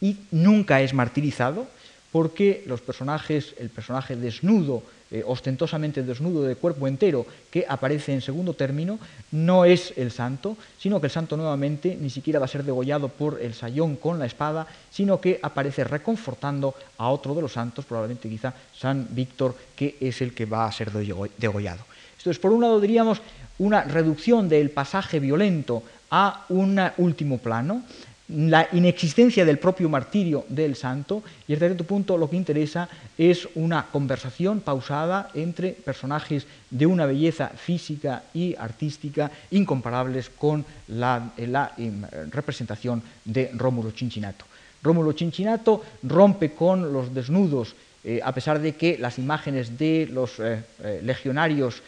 [0.00, 1.66] y nunca es martirizado,
[2.12, 8.20] porque los personajes, el personaje desnudo, eh, ostentosamente desnudo de cuerpo entero, que aparece en
[8.20, 8.98] segundo término,
[9.30, 13.08] no es el santo, sino que el santo nuevamente ni siquiera va a ser degollado
[13.08, 17.84] por el sayón con la espada, sino que aparece reconfortando a otro de los santos,
[17.84, 21.84] probablemente quizá San Víctor, que es el que va a ser degollado.
[22.16, 23.20] Esto es, por un lado, diríamos,
[23.60, 27.82] una reducción del pasaje violento a un último plano,
[28.28, 32.88] la inexistencia del propio martirio del santo y hasta cierto punto lo que interesa
[33.18, 41.32] es una conversación pausada entre personajes de una belleza física y artística incomparables con la,
[41.76, 44.44] em, representación de Rómulo Cincinnato.
[44.82, 50.38] Rómulo Cincinnato rompe con los desnudos eh, a pesar de que las imágenes de los
[50.40, 51.82] eh, eh, legionarios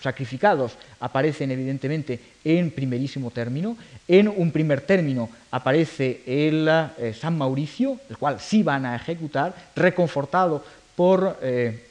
[0.00, 3.76] sacrificados aparecen evidentemente en primerísimo término.
[4.08, 9.54] En un primer término aparece el eh, San Mauricio, el cual sí van a ejecutar,
[9.76, 10.64] reconfortado
[10.96, 11.86] por eh,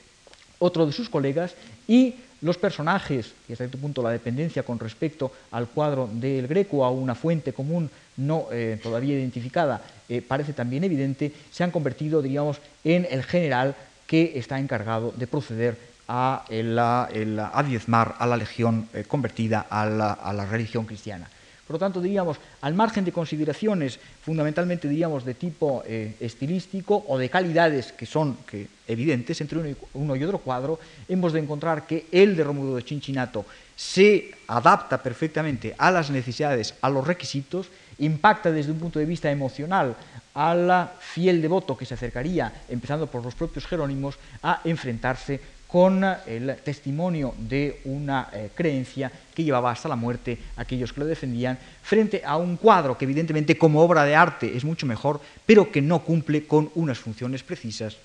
[0.57, 1.53] otro de sus colegas,
[1.88, 6.86] y los personajes, y hasta cierto punto la dependencia con respecto al cuadro del Greco,
[6.86, 9.82] a una fuente común no eh, todavía identificada,
[10.28, 13.76] parece también evidente, se han convertido, diríamos, en el general
[14.07, 20.45] que está encargado de proceder a, a diezmar a la legión eh, convertida a la,
[20.49, 21.30] religión cristiana.
[21.68, 27.20] Por lo tanto, diríamos, al margen de consideraciones fundamentalmente, diríamos, de tipo eh, estilístico o
[27.20, 31.41] de calidades que son que, evidentes entre uno y, uno y, otro cuadro, hemos de
[31.41, 33.45] encontrar que el de Rómulo de Cincinnato
[33.76, 37.68] se adapta perfectamente a las necesidades, a los requisitos,
[37.99, 39.95] impacta desde un punto de vista emocional
[40.34, 46.03] a la fiel devoto que se acercaría, empezando por los propios Jerónimos, a enfrentarse con
[46.26, 51.05] el testimonio de una eh, creencia que llevaba hasta la muerte a aquellos que lo
[51.05, 55.72] defendían, frente a un cuadro que evidentemente como obra de arte es mucho mejor, pero
[55.72, 57.97] que no cumple con unas funciones precisas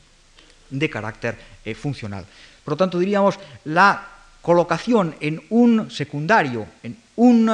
[0.68, 2.26] de carácter eh, funcional.
[2.64, 4.08] Por lo tanto, diríamos, la
[4.42, 7.50] colocación en un secundario, en un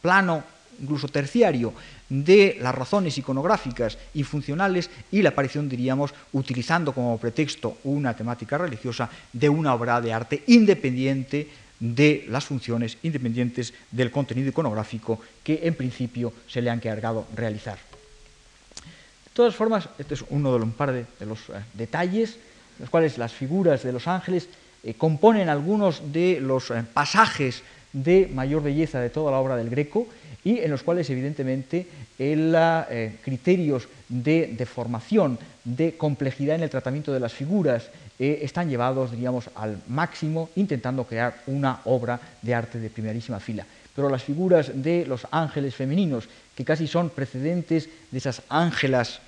[0.00, 0.44] plano
[0.80, 1.74] incluso terciario
[2.12, 8.58] de las razones iconográficas y funcionales y la aparición, diríamos, utilizando como pretexto una temática
[8.58, 11.48] religiosa de una obra de arte independiente
[11.80, 17.78] de las funciones, independientes del contenido iconográfico que en principio se le han encargado realizar.
[17.78, 22.36] De todas formas, este es uno de los, un par de, los eh, detalles,
[22.78, 24.48] los cuales las figuras de los ángeles
[24.84, 27.62] eh, componen algunos de los eh, pasajes
[27.94, 30.06] de mayor belleza de toda la obra del Greco
[30.44, 31.86] y en los cuales evidentemente
[32.18, 37.88] el, eh, criterios de, deformación, de complejidad en el tratamiento de las figuras
[38.18, 43.66] eh, están llevados, diríamos, al máximo, intentando crear una obra de arte de primerísima fila.
[43.94, 49.20] Pero las figuras de los ángeles femeninos, que casi son precedentes de esas ángelas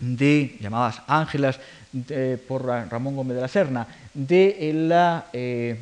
[0.00, 1.60] de, llamadas ángelas
[2.48, 5.76] por Ramón Gómez de la Serna, de la eh,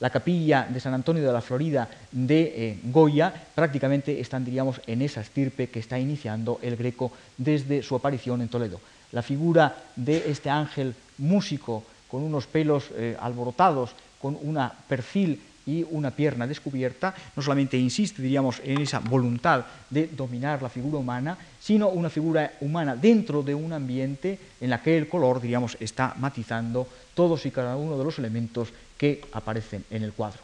[0.00, 5.02] la capilla de San Antonio de la Florida de eh, Goya prácticamente están, diríamos, en
[5.02, 8.80] esa estirpe que está iniciando el Greco desde su aparición en Toledo.
[9.12, 13.90] La figura de este ángel músico con unos pelos eh, alborotados,
[14.20, 20.08] con una perfil y una pierna descubierta, no solamente insiste, diríamos, en esa voluntad de
[20.08, 24.96] dominar la figura humana, sino una figura humana dentro de un ambiente en la que
[24.96, 30.02] el color, diríamos, está matizando todos y cada uno de los elementos que aparecen en
[30.02, 30.40] el cuadro.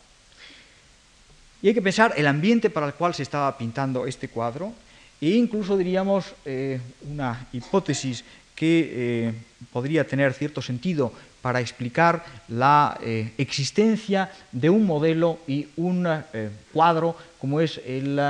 [1.62, 4.72] Y hay que pensar el ambiente para el cual se estaba pintando este cuadro
[5.20, 8.24] e incluso diríamos eh, una hipótesis
[8.56, 9.34] que eh,
[9.70, 11.12] podría tener cierto sentido
[11.42, 16.06] para explicar la eh, existencia de un modelo y un
[16.72, 18.20] cuadro como es el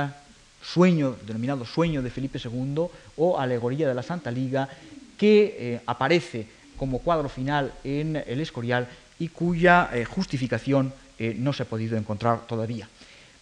[0.61, 2.85] sueño, denominado Sueño de Felipe II
[3.17, 4.69] o Alegoría de la Santa Liga,
[5.17, 6.47] que eh, aparece
[6.77, 8.87] como cuadro final en el Escorial
[9.19, 12.87] y cuya eh, justificación eh, no se ha podido encontrar todavía.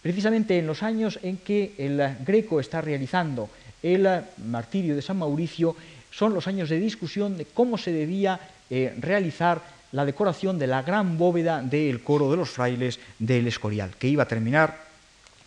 [0.02, 3.48] Precisamente en los años en que el Greco está realizando
[3.82, 4.06] el
[4.44, 5.76] martirio de San Mauricio,
[6.10, 8.40] son los años de discusión de cómo se debía
[8.70, 9.60] realizar
[9.92, 14.22] la decoración de la gran bóveda del coro de los frailes del Escorial, que iba
[14.22, 14.90] a terminar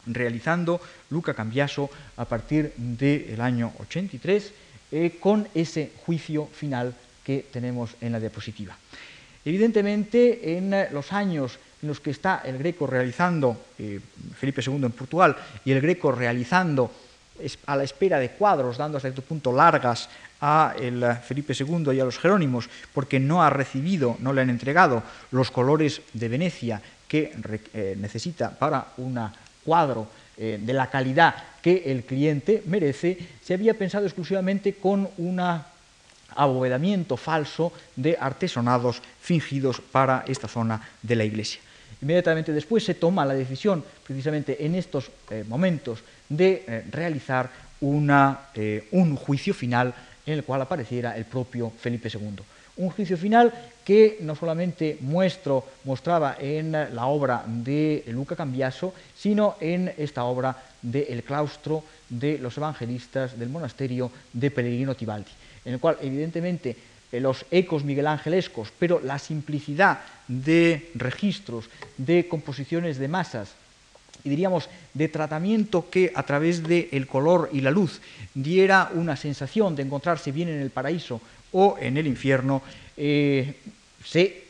[0.07, 4.51] realizando Luca Cambiaso a partir del año 83
[4.91, 6.93] eh, con ese juicio final
[7.23, 8.77] que tenemos en la diapositiva.
[9.45, 13.99] Evidentemente, en los años en los que está el Greco realizando, eh,
[14.37, 16.91] Felipe II en Portugal, y el Greco realizando
[17.65, 20.09] a la espera de cuadros, dando hasta cierto punto largas
[20.41, 24.49] a el Felipe II y a los Jerónimos, porque no ha recibido, no le han
[24.49, 27.31] entregado los colores de Venecia que
[27.73, 29.19] eh, necesita para un
[29.63, 35.39] cuadro eh, de la calidad que el cliente merece, se había pensado exclusivamente con un
[36.35, 41.61] abovedamiento falso de artesonados fingidos para esta zona de la iglesia.
[42.01, 47.49] Inmediatamente después se toma la decisión, precisamente en estos eh, momentos, de eh, realizar
[47.81, 49.93] un juicio final
[50.25, 52.43] en el cual apareciera el propio Felipe II.
[52.77, 53.53] Un juicio final
[53.83, 60.55] que no solamente muestro, mostraba en la obra de Luca Cambiaso, sino en esta obra
[60.81, 65.31] del claustro de los evangelistas del monasterio de Pellegrino Tibaldi,
[65.65, 66.75] en el cual evidentemente
[67.11, 73.53] eh, los ecos miguelangelescos, pero la simplicidad de registros, de composiciones de masas,
[74.23, 78.01] y diríamos de tratamiento que a través del color y la luz
[78.33, 82.61] diera una sensación de encontrarse bien en el paraíso o en el infierno,
[82.97, 83.55] eh,
[84.03, 84.43] se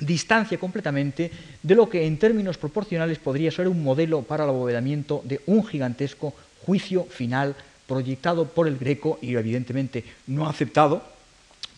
[0.00, 1.30] distancia completamente
[1.62, 5.66] de lo que en términos proporcionales podría ser un modelo para el abovedamiento de un
[5.66, 6.34] gigantesco
[6.64, 7.56] juicio final
[7.86, 11.02] proyectado por el Greco y evidentemente no aceptado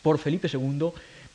[0.02, 0.90] por Felipe II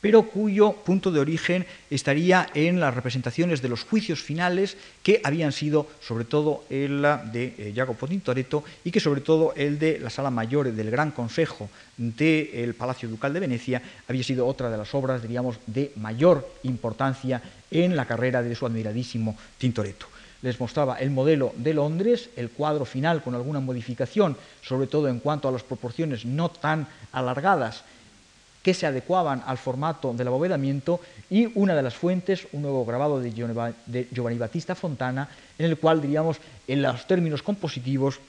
[0.06, 5.52] pero cuyo punto de origen estaría en las representaciones de los juicios finales que habían
[5.52, 7.02] sido sobre todo el
[7.34, 11.10] de eh, Jacopo Tintoretto y que sobre todo el de la Sala Mayor del Gran
[11.10, 16.48] Consejo del Palacio Ducal de Venecia había sido otra de las obras, diríamos, de mayor
[16.62, 17.42] importancia
[17.72, 20.06] en la carrera de su admiradísimo Tintoretto
[20.44, 25.20] les mostraba el modelo de Londres, el cuadro final con alguna modificación, sobre todo en
[25.20, 27.84] cuanto a las proporciones no tan alargadas
[28.66, 31.00] que se adecuaban al formato del abovedamiento
[31.30, 33.32] y una de las fuentes, un nuevo grabado de
[34.12, 36.38] Giovanni Battista Fontana, en el cual, diríamos,
[36.68, 38.20] en los términos compositivos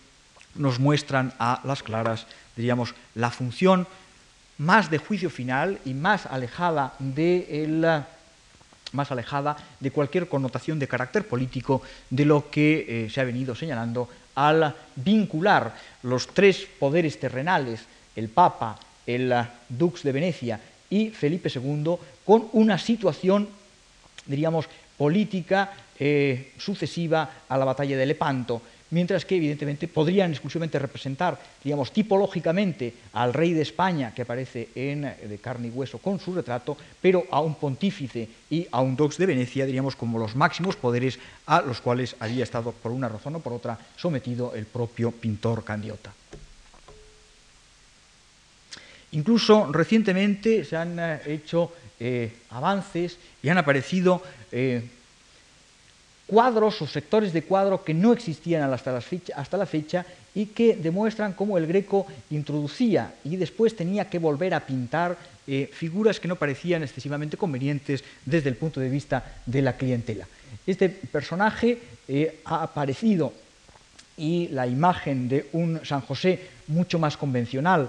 [0.55, 3.87] nos muestran a las claras, diríamos, la función
[4.59, 8.05] más de juicio final y más alejada de
[8.93, 11.81] más alejada de cualquier connotación de carácter político
[12.11, 17.81] de lo que eh, se ha venido señalando al vincular los tres poderes terrenales,
[18.15, 19.35] el Papa, el
[19.69, 23.49] Dux de Venecia y Felipe II con una situación,
[24.27, 31.39] diríamos, política eh, sucesiva a la batalla de Lepanto, mientras que evidentemente podrían exclusivamente representar,
[31.63, 36.35] digamos, tipológicamente al rey de España que aparece en de carne y hueso con su
[36.35, 40.77] retrato, pero a un pontífice y a un dux de Venecia, diríamos, como los máximos
[40.77, 45.11] poderes a los cuales había estado por una razón o por otra sometido el propio
[45.11, 46.13] pintor Candiota.
[49.17, 54.21] Incluso recientemente se han eh, hecho eh, avances y han aparecido
[54.53, 54.85] eh,
[56.27, 60.05] cuadros o sectores de cuadro que no existían hasta la, fecha, hasta la fecha
[60.35, 65.17] y que demuestran cómo el greco introducía y después tenía que volver a pintar
[65.73, 70.27] figuras que no parecían excesivamente convenientes desde el punto de vista de la clientela.
[70.67, 71.79] Este personaje
[72.45, 73.33] ha aparecido
[74.17, 77.89] y la imagen de un San José mucho más convencional,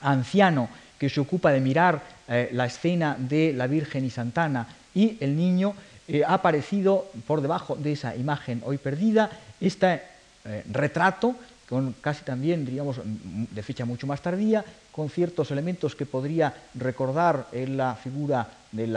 [0.00, 0.68] anciano
[0.98, 5.36] que se ocupa de mirar eh, la escena de la Virgen y Santana y el
[5.36, 5.74] niño,
[6.08, 9.30] eh, ha aparecido por debajo de esa imagen hoy perdida.
[9.60, 10.02] Este
[10.44, 11.36] eh, retrato
[11.68, 17.48] con casi también, diríamos, de fecha mucho más tardía, con ciertos elementos que podría recordar
[17.50, 18.96] en la figura, del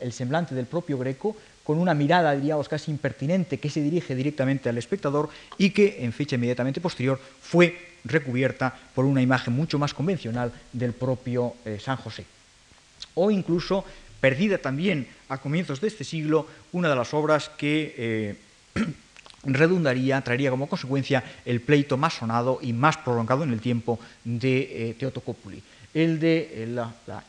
[0.00, 4.68] el semblante del propio Greco, con una mirada, diríamos, casi impertinente que se dirige directamente
[4.68, 9.94] al espectador y que en fecha inmediatamente posterior fue recubierta por una imagen mucho más
[9.94, 12.26] convencional del propio eh, San José.
[13.14, 13.84] O incluso
[14.20, 18.36] perdida también a comienzos de este siglo una de las obras que eh,
[19.44, 24.90] redundaría, traería como consecuencia el pleito más sonado y más prolongado en el tiempo de
[24.90, 25.62] eh,
[25.94, 26.64] el de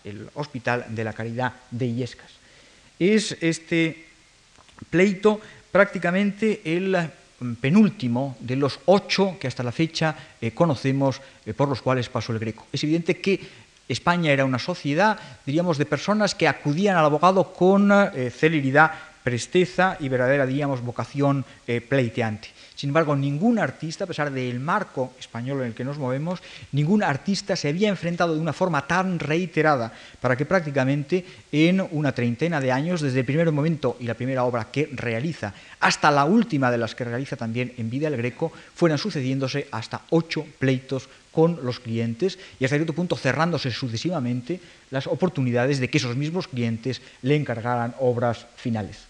[0.03, 2.31] el Hospital de la Caridad de Illescas.
[2.97, 4.05] Es este
[4.89, 5.39] pleito
[5.71, 6.95] prácticamente el
[7.59, 12.33] penúltimo de los ocho que hasta la fecha eh, conocemos eh, por los cuales pasó
[12.33, 12.67] el Greco.
[12.71, 13.39] Es evidente que
[13.87, 17.91] España era una sociedad, diríamos, de personas que acudían al abogado con
[18.31, 18.91] celeridad,
[19.23, 21.45] presteza y verdadera, diríamos, vocación
[21.87, 22.49] pleiteante.
[22.75, 26.41] Sin embargo, ningún artista, a pesar del marco español en el que nos movemos,
[26.73, 32.11] ningún artista se había enfrentado de una forma tan reiterada para que prácticamente en una
[32.11, 36.25] treintena de años, desde el primer momento y la primera obra que realiza hasta la
[36.25, 41.07] última de las que realiza también en Vida el Greco, fueran sucediéndose hasta ocho pleitos
[41.31, 44.59] con los clientes y hasta cierto punto cerrándose sucesivamente
[44.89, 49.05] las oportunidades de que esos mismos clientes le encargaran obras finales.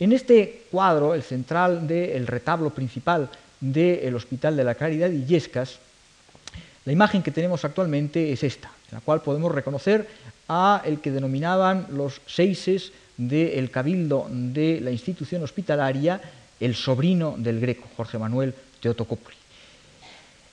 [0.00, 3.28] En este cuadro, el central del retablo principal
[3.60, 5.78] del Hospital de la Caridad de Illescas,
[6.84, 10.08] la imagen que tenemos actualmente es esta, en la cual podemos reconocer
[10.48, 16.20] a el que denominaban los seises del cabildo de la institución hospitalaria,
[16.60, 19.36] el sobrino del greco, Jorge Manuel Teotocopoli.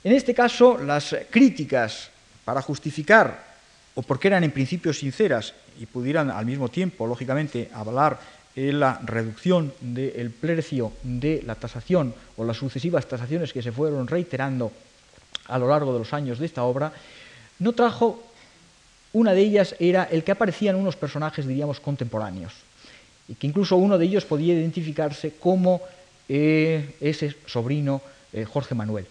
[0.04, 2.10] En este caso, las críticas
[2.44, 3.56] para justificar,
[3.94, 8.20] o porque eran en principio sinceras y pudieran al mismo tiempo, lógicamente, avalar
[8.56, 14.72] la reducción del precio de la tasación o las sucesivas tasaciones que se fueron reiterando
[15.48, 16.94] a lo largo de los años de esta obra,
[17.60, 18.24] no trajo,
[19.14, 22.54] una de ellas era el que aparecían unos personajes, diríamos, contemporáneos,
[23.28, 25.82] y que incluso uno de ellos podía identificarse como
[26.28, 28.02] eh, ese sobrino
[28.34, 29.06] eh, Jorge Manuel,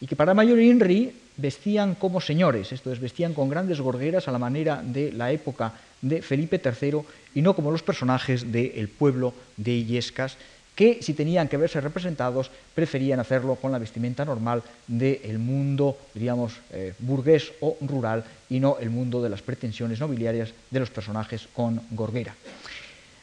[0.00, 4.32] y que para Mayor Henry vestían como señores, esto es, vestían con grandes gorgueras a
[4.32, 5.72] la manera de la época
[6.02, 7.00] de Felipe III
[7.34, 10.36] y no como los personajes del pueblo de Illescas,
[10.78, 16.54] que si tenían que verse representados preferían hacerlo con la vestimenta normal del mundo, diríamos,
[16.70, 21.48] eh, burgués o rural y no el mundo de las pretensiones nobiliarias de los personajes
[21.52, 22.32] con gorguera.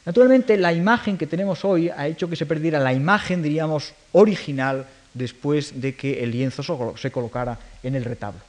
[0.04, 4.86] Naturalmente, la imagen que tenemos hoy ha hecho que se perdiera la imagen, diríamos, original
[5.16, 6.62] después de que el lienzo
[6.96, 8.40] se colocara en el retablo.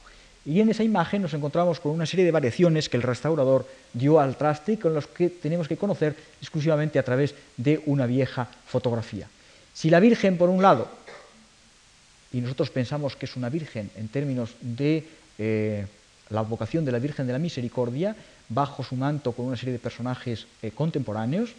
[0.44, 4.20] Y en esa imagen nos encontramos con una serie de variaciones que el restaurador dio
[4.20, 8.48] al traste y con los que tenemos que conocer exclusivamente a través de una vieja
[8.66, 9.28] fotografía.
[9.74, 10.88] Si la Virgen, por un lado,
[12.32, 15.04] y nosotros pensamos que es una Virgen en términos de
[15.38, 15.86] eh,
[16.30, 18.16] la vocación de la Virgen de la Misericordia,
[18.48, 21.50] bajo su manto con una serie de personajes eh, contemporáneos,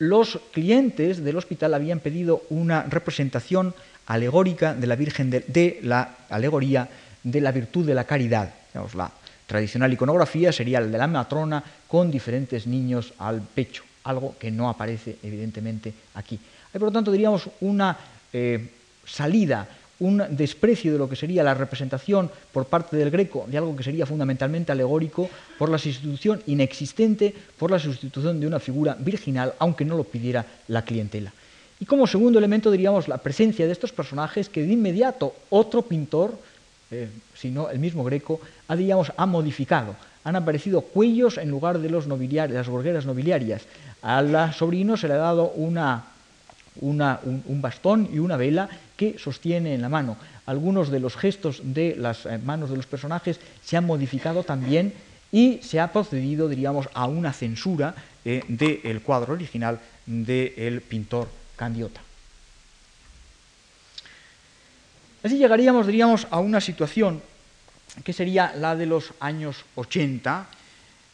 [0.00, 3.74] los clientes del hospital habían pedido una representación
[4.06, 6.88] alegórica de la Virgen de la alegoría
[7.22, 8.52] de la virtud de la caridad.
[8.94, 9.12] la
[9.46, 14.70] tradicional iconografía sería la de la matrona con diferentes niños al pecho, algo que no
[14.70, 16.40] aparece evidentemente aquí.
[16.72, 17.94] Hay por lo tanto, diríamos, una
[18.32, 18.70] eh,
[19.04, 19.68] salida,
[20.00, 23.84] un desprecio de lo que sería la representación por parte del greco de algo que
[23.84, 25.28] sería fundamentalmente alegórico
[25.58, 30.44] por la sustitución inexistente, por la sustitución de una figura virginal, aunque no lo pidiera
[30.68, 31.32] la clientela.
[31.78, 36.34] Y como segundo elemento diríamos la presencia de estos personajes que de inmediato otro pintor
[36.90, 38.76] eh, sino el mismo Greco, ha,
[39.16, 39.94] ha modificado.
[40.24, 43.62] Han aparecido cuellos en lugar de los las gorgueras nobiliarias.
[44.02, 46.06] Al sobrino se le ha dado una,
[46.80, 48.68] un, bastón y una vela
[49.00, 50.18] que sostiene en la mano.
[50.44, 54.92] Algunos de los gestos de las eh, manos de los personajes se han modificado también
[55.32, 57.94] y se ha procedido, diríamos, a una censura
[58.26, 62.02] eh, del cuadro original del pintor Candiota.
[65.22, 67.22] Así llegaríamos, diríamos, a una situación
[68.04, 70.46] que sería la de los años 80,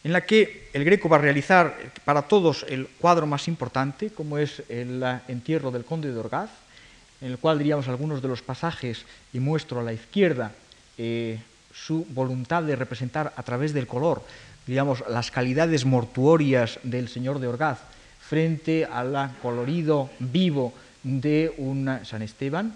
[0.03, 4.39] en la que el Greco va a realizar para todos el cuadro más importante, como
[4.39, 6.65] es el entierro del conde de Orgaz,
[7.20, 10.52] en el cual diríamos algunos de los pasajes, y muestro a la izquierda
[10.98, 11.38] eh,
[11.72, 14.22] su voluntad de representar a través del color,
[14.66, 17.78] digamos, las calidades mortuorias del señor de Orgaz
[18.20, 22.74] frente al colorido vivo de un San Esteban,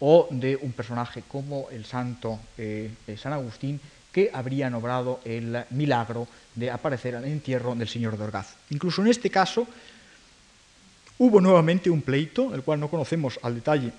[0.00, 3.80] o de un personaje como el santo eh, San Agustín,
[4.12, 8.54] que habrían obrado el milagro de aparecer al entierro del señor de Orgaz.
[8.70, 9.66] Incluso en este caso
[11.18, 13.92] hubo nuevamente un pleito, el cual no conocemos al detalle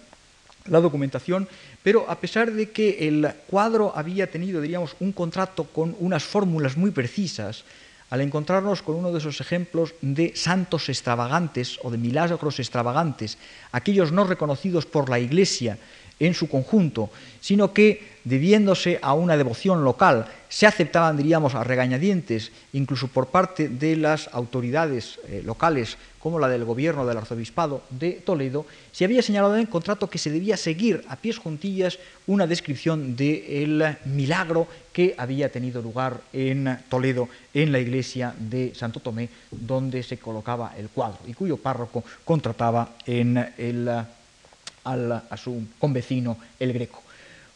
[0.66, 1.48] la documentación,
[1.84, 6.78] pero a pesar de que el cuadro había tenido, diríamos, un contrato con unas fórmulas
[6.78, 7.64] muy precisas,
[8.10, 13.38] al encontrarnos con uno de esos ejemplos de santos extravagantes o de milagros extravagantes,
[13.72, 15.78] aquellos no reconocidos por la Iglesia
[16.20, 17.10] en su conjunto,
[17.40, 23.70] sino que debiéndose a una devoción local, se aceptaban, diríamos, a regañadientes, incluso por parte
[23.70, 29.22] de las autoridades eh, locales, como la del gobierno del arzobispado de Toledo, se había
[29.22, 34.68] señalado en el contrato que se debía seguir a pies juntillas una descripción del milagro
[34.92, 40.74] que había tenido lugar en Toledo, en la iglesia de Santo Tomé, donde se colocaba
[40.78, 47.04] el cuadro y cuyo párroco contrataba en el, a su convecino, el Greco.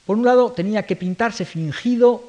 [0.06, 2.28] Por un lado, tenía que pintarse fingido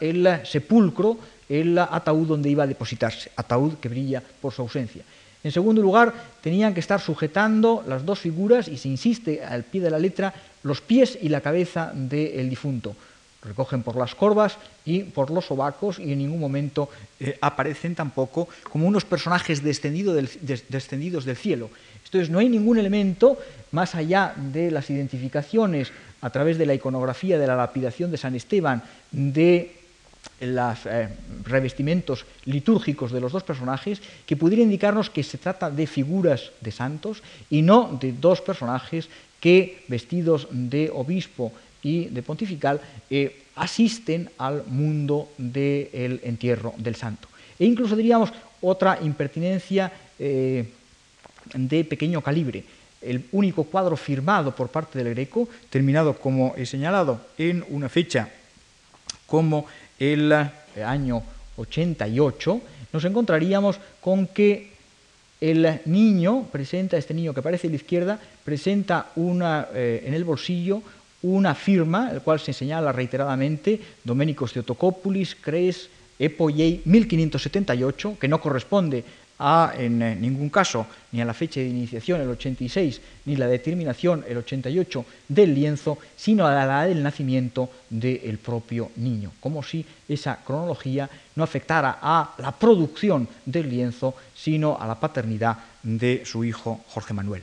[0.00, 1.18] el sepulcro,
[1.48, 5.02] el ataúd donde iba a depositarse, ataúd que brilla por su ausencia.
[5.44, 9.82] En segundo lugar, tenían que estar sujetando las dos figuras, y se insiste al pie
[9.82, 10.32] de la letra,
[10.62, 12.94] los pies y la cabeza del difunto.
[13.42, 18.48] Recogen por las corvas y por los sobacos y en ningún momento eh, aparecen tampoco
[18.70, 21.68] como unos personajes descendidos del cielo.
[22.04, 23.36] Entonces no hay ningún elemento
[23.72, 25.90] más allá de las identificaciones
[26.22, 29.74] a través de la iconografía de la lapidación de San Esteban, de
[30.40, 31.08] los eh,
[31.44, 36.70] revestimientos litúrgicos de los dos personajes, que pudiera indicarnos que se trata de figuras de
[36.70, 39.08] santos y no de dos personajes
[39.40, 42.80] que, vestidos de obispo y de pontifical,
[43.10, 47.28] eh, asisten al mundo del entierro del santo.
[47.58, 48.32] E incluso diríamos
[48.62, 50.70] otra impertinencia eh,
[51.54, 52.64] de pequeño calibre
[53.02, 58.28] el único cuadro firmado por parte del Greco, terminado como he señalado en una fecha
[59.26, 59.66] como
[59.98, 61.22] el eh, año
[61.56, 62.60] 88,
[62.92, 64.72] nos encontraríamos con que
[65.40, 70.24] el niño presenta, este niño que aparece a la izquierda, presenta una, eh, en el
[70.24, 70.82] bolsillo
[71.22, 75.88] una firma, el cual se señala reiteradamente Doménicos Theotocópulis, Cres,
[76.18, 79.04] Epoyei 1578, que no corresponde
[79.42, 83.48] a, en eh, ningún caso, ni a la fecha de iniciación, el 86, ni la
[83.48, 89.64] determinación, el 88, del lienzo, sino a la edad del nacimiento del propio niño, como
[89.64, 96.22] si esa cronología no afectara a la producción del lienzo, sino a la paternidad de
[96.24, 97.42] su hijo Jorge Manuel.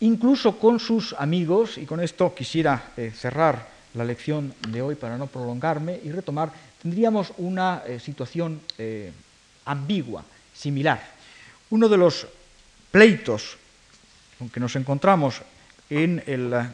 [0.00, 5.18] Incluso con sus amigos, y con esto quisiera eh, cerrar la lección de hoy para
[5.18, 9.12] no prolongarme y retomar, tendríamos una eh, situación eh,
[9.64, 11.00] ambigua, similar.
[11.70, 12.26] Uno de los
[12.90, 13.56] pleitos
[14.38, 15.42] con que nos encontramos
[15.90, 16.72] en la,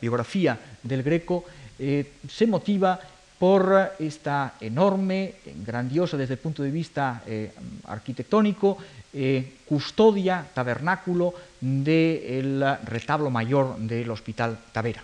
[0.00, 1.44] biografía del Greco
[1.78, 3.00] eh, se motiva
[3.38, 5.34] por esta enorme,
[5.66, 7.24] grandiosa desde el punto de vista
[7.86, 8.78] arquitectónico,
[9.66, 15.02] custodia, tabernáculo del retablo mayor del Hospital Tavera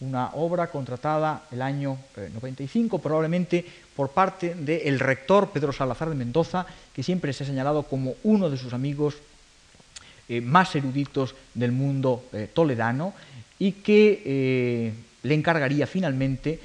[0.00, 3.64] una obra contratada el año 95, eh, probablemente
[3.96, 8.48] por parte del rector Pedro Salazar de Mendoza, que siempre se ha señalado como uno
[8.48, 9.16] de sus amigos
[10.28, 13.12] eh, más eruditos del mundo eh, toledano
[13.58, 14.94] y que
[15.24, 16.60] le encargaría finalmente,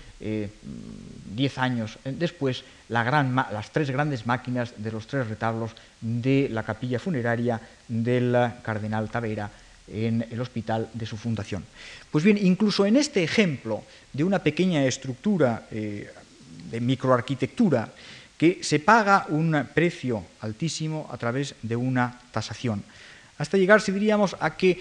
[1.25, 7.59] diez años después, las tres grandes máquinas de los tres retablos de la capilla funeraria
[7.87, 9.49] del cardenal Tavera
[9.87, 11.63] en el hospital de su fundación.
[12.11, 16.09] Pues bien, incluso en este ejemplo de una pequeña estructura eh,
[16.71, 17.91] de microarquitectura,
[18.37, 22.83] que se paga un precio altísimo a través de una tasación,
[23.37, 24.79] hasta llegar, si diríamos, a que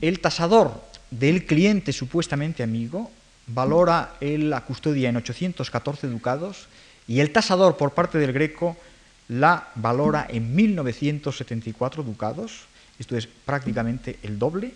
[0.00, 3.10] el tasador del cliente supuestamente amigo
[3.46, 6.68] valora la custodia en 814 ducados
[7.06, 8.76] y el tasador por parte del Greco
[9.28, 12.67] la valora en 1974 ducados,
[12.98, 14.72] esto es prácticamente el doble,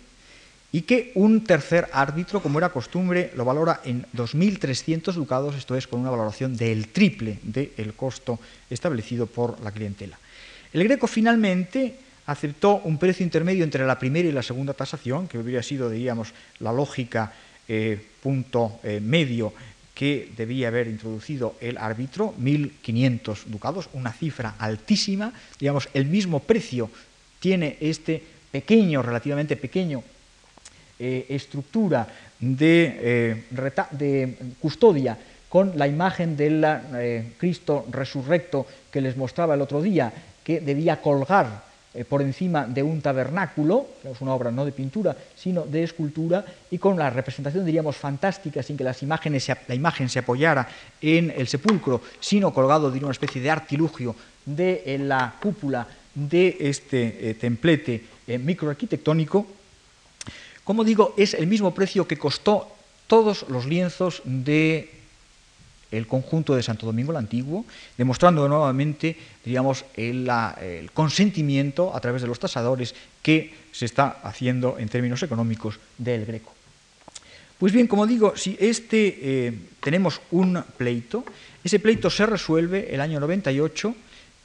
[0.71, 5.85] y que un tercer árbitro, como era costumbre, lo valora en 2.300 ducados, esto es
[5.85, 8.39] con una valoración del triple del costo
[8.71, 10.17] establecido por la clientela.
[10.73, 11.95] El Greco finalmente
[12.25, 16.33] aceptó un precio intermedio entre la primera y la segunda tasación, que hubiera sido, diríamos,
[16.59, 17.31] la lógica
[17.67, 19.53] eh, punto eh, medio
[19.93, 26.89] que debía haber introducido el árbitro, 1.500 ducados, una cifra altísima, digamos, el mismo precio
[27.43, 30.01] tiene este pequeño, relativamente pequeño,
[30.97, 32.07] eh, estructura
[32.39, 35.17] de, eh, de, custodia
[35.49, 41.01] con la imagen del eh, Cristo resurrecto que les mostraba el otro día, que debía
[41.01, 41.73] colgar
[42.07, 46.79] por encima de un tabernáculo, es una obra no de pintura, sino de escultura, y
[46.79, 50.67] con la representación, diríamos, fantástica, sin que las imágenes la imagen se apoyara
[50.99, 54.15] en el sepulcro, sino colgado de una especie de artilugio
[54.45, 59.47] de la cúpula de este eh, templete eh, microarquitectónico,
[60.63, 62.69] como digo, es el mismo precio que costó
[63.07, 64.89] todos los lienzos de
[65.91, 67.65] el conjunto de Santo Domingo el Antiguo,
[67.97, 69.15] demostrando nuevamente,
[69.45, 70.27] digamos, el,
[70.61, 76.25] el, consentimiento a través de los tasadores que se está haciendo en términos económicos del
[76.25, 76.53] Greco.
[77.59, 81.23] Pues bien, como digo, si este eh, tenemos un pleito,
[81.63, 83.95] ese pleito se resuelve el año 98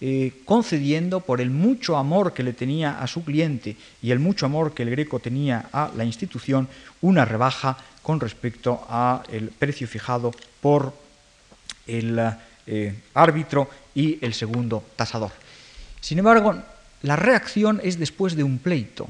[0.00, 4.46] eh, concediendo por el mucho amor que le tenía a su cliente y el mucho
[4.46, 6.68] amor que el Greco tenía a la institución,
[7.00, 10.94] una rebaja con respecto al precio fijado por
[11.86, 12.18] el
[12.66, 15.32] eh, árbitro y el segundo tasador.
[16.00, 16.54] Sin embargo,
[17.02, 19.08] la reacción es después de un pleito.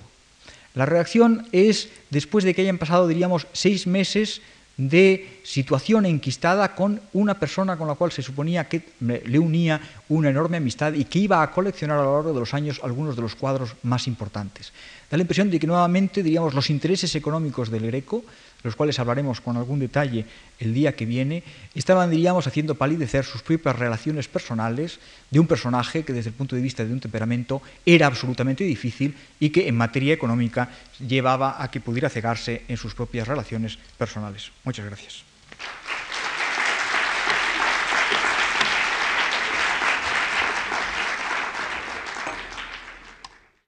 [0.74, 4.40] La reacción es después de que hayan pasado, diríamos, seis meses
[4.78, 10.30] de situación enquistada con una persona con la cual se suponía que le unía una
[10.30, 13.22] enorme amistad y que iba a coleccionar a lo largo de los años algunos de
[13.22, 14.72] los cuadros más importantes.
[15.10, 18.24] Da la impresión de que nuevamente, diríamos, los intereses económicos del Greco
[18.62, 20.26] los cuales hablaremos con algún detalle
[20.58, 21.42] el día que viene,
[21.74, 24.98] estaban, diríamos, haciendo palidecer sus propias relaciones personales
[25.30, 29.14] de un personaje que desde el punto de vista de un temperamento era absolutamente difícil
[29.38, 34.50] y que en materia económica llevaba a que pudiera cegarse en sus propias relaciones personales.
[34.64, 35.22] Muchas gracias.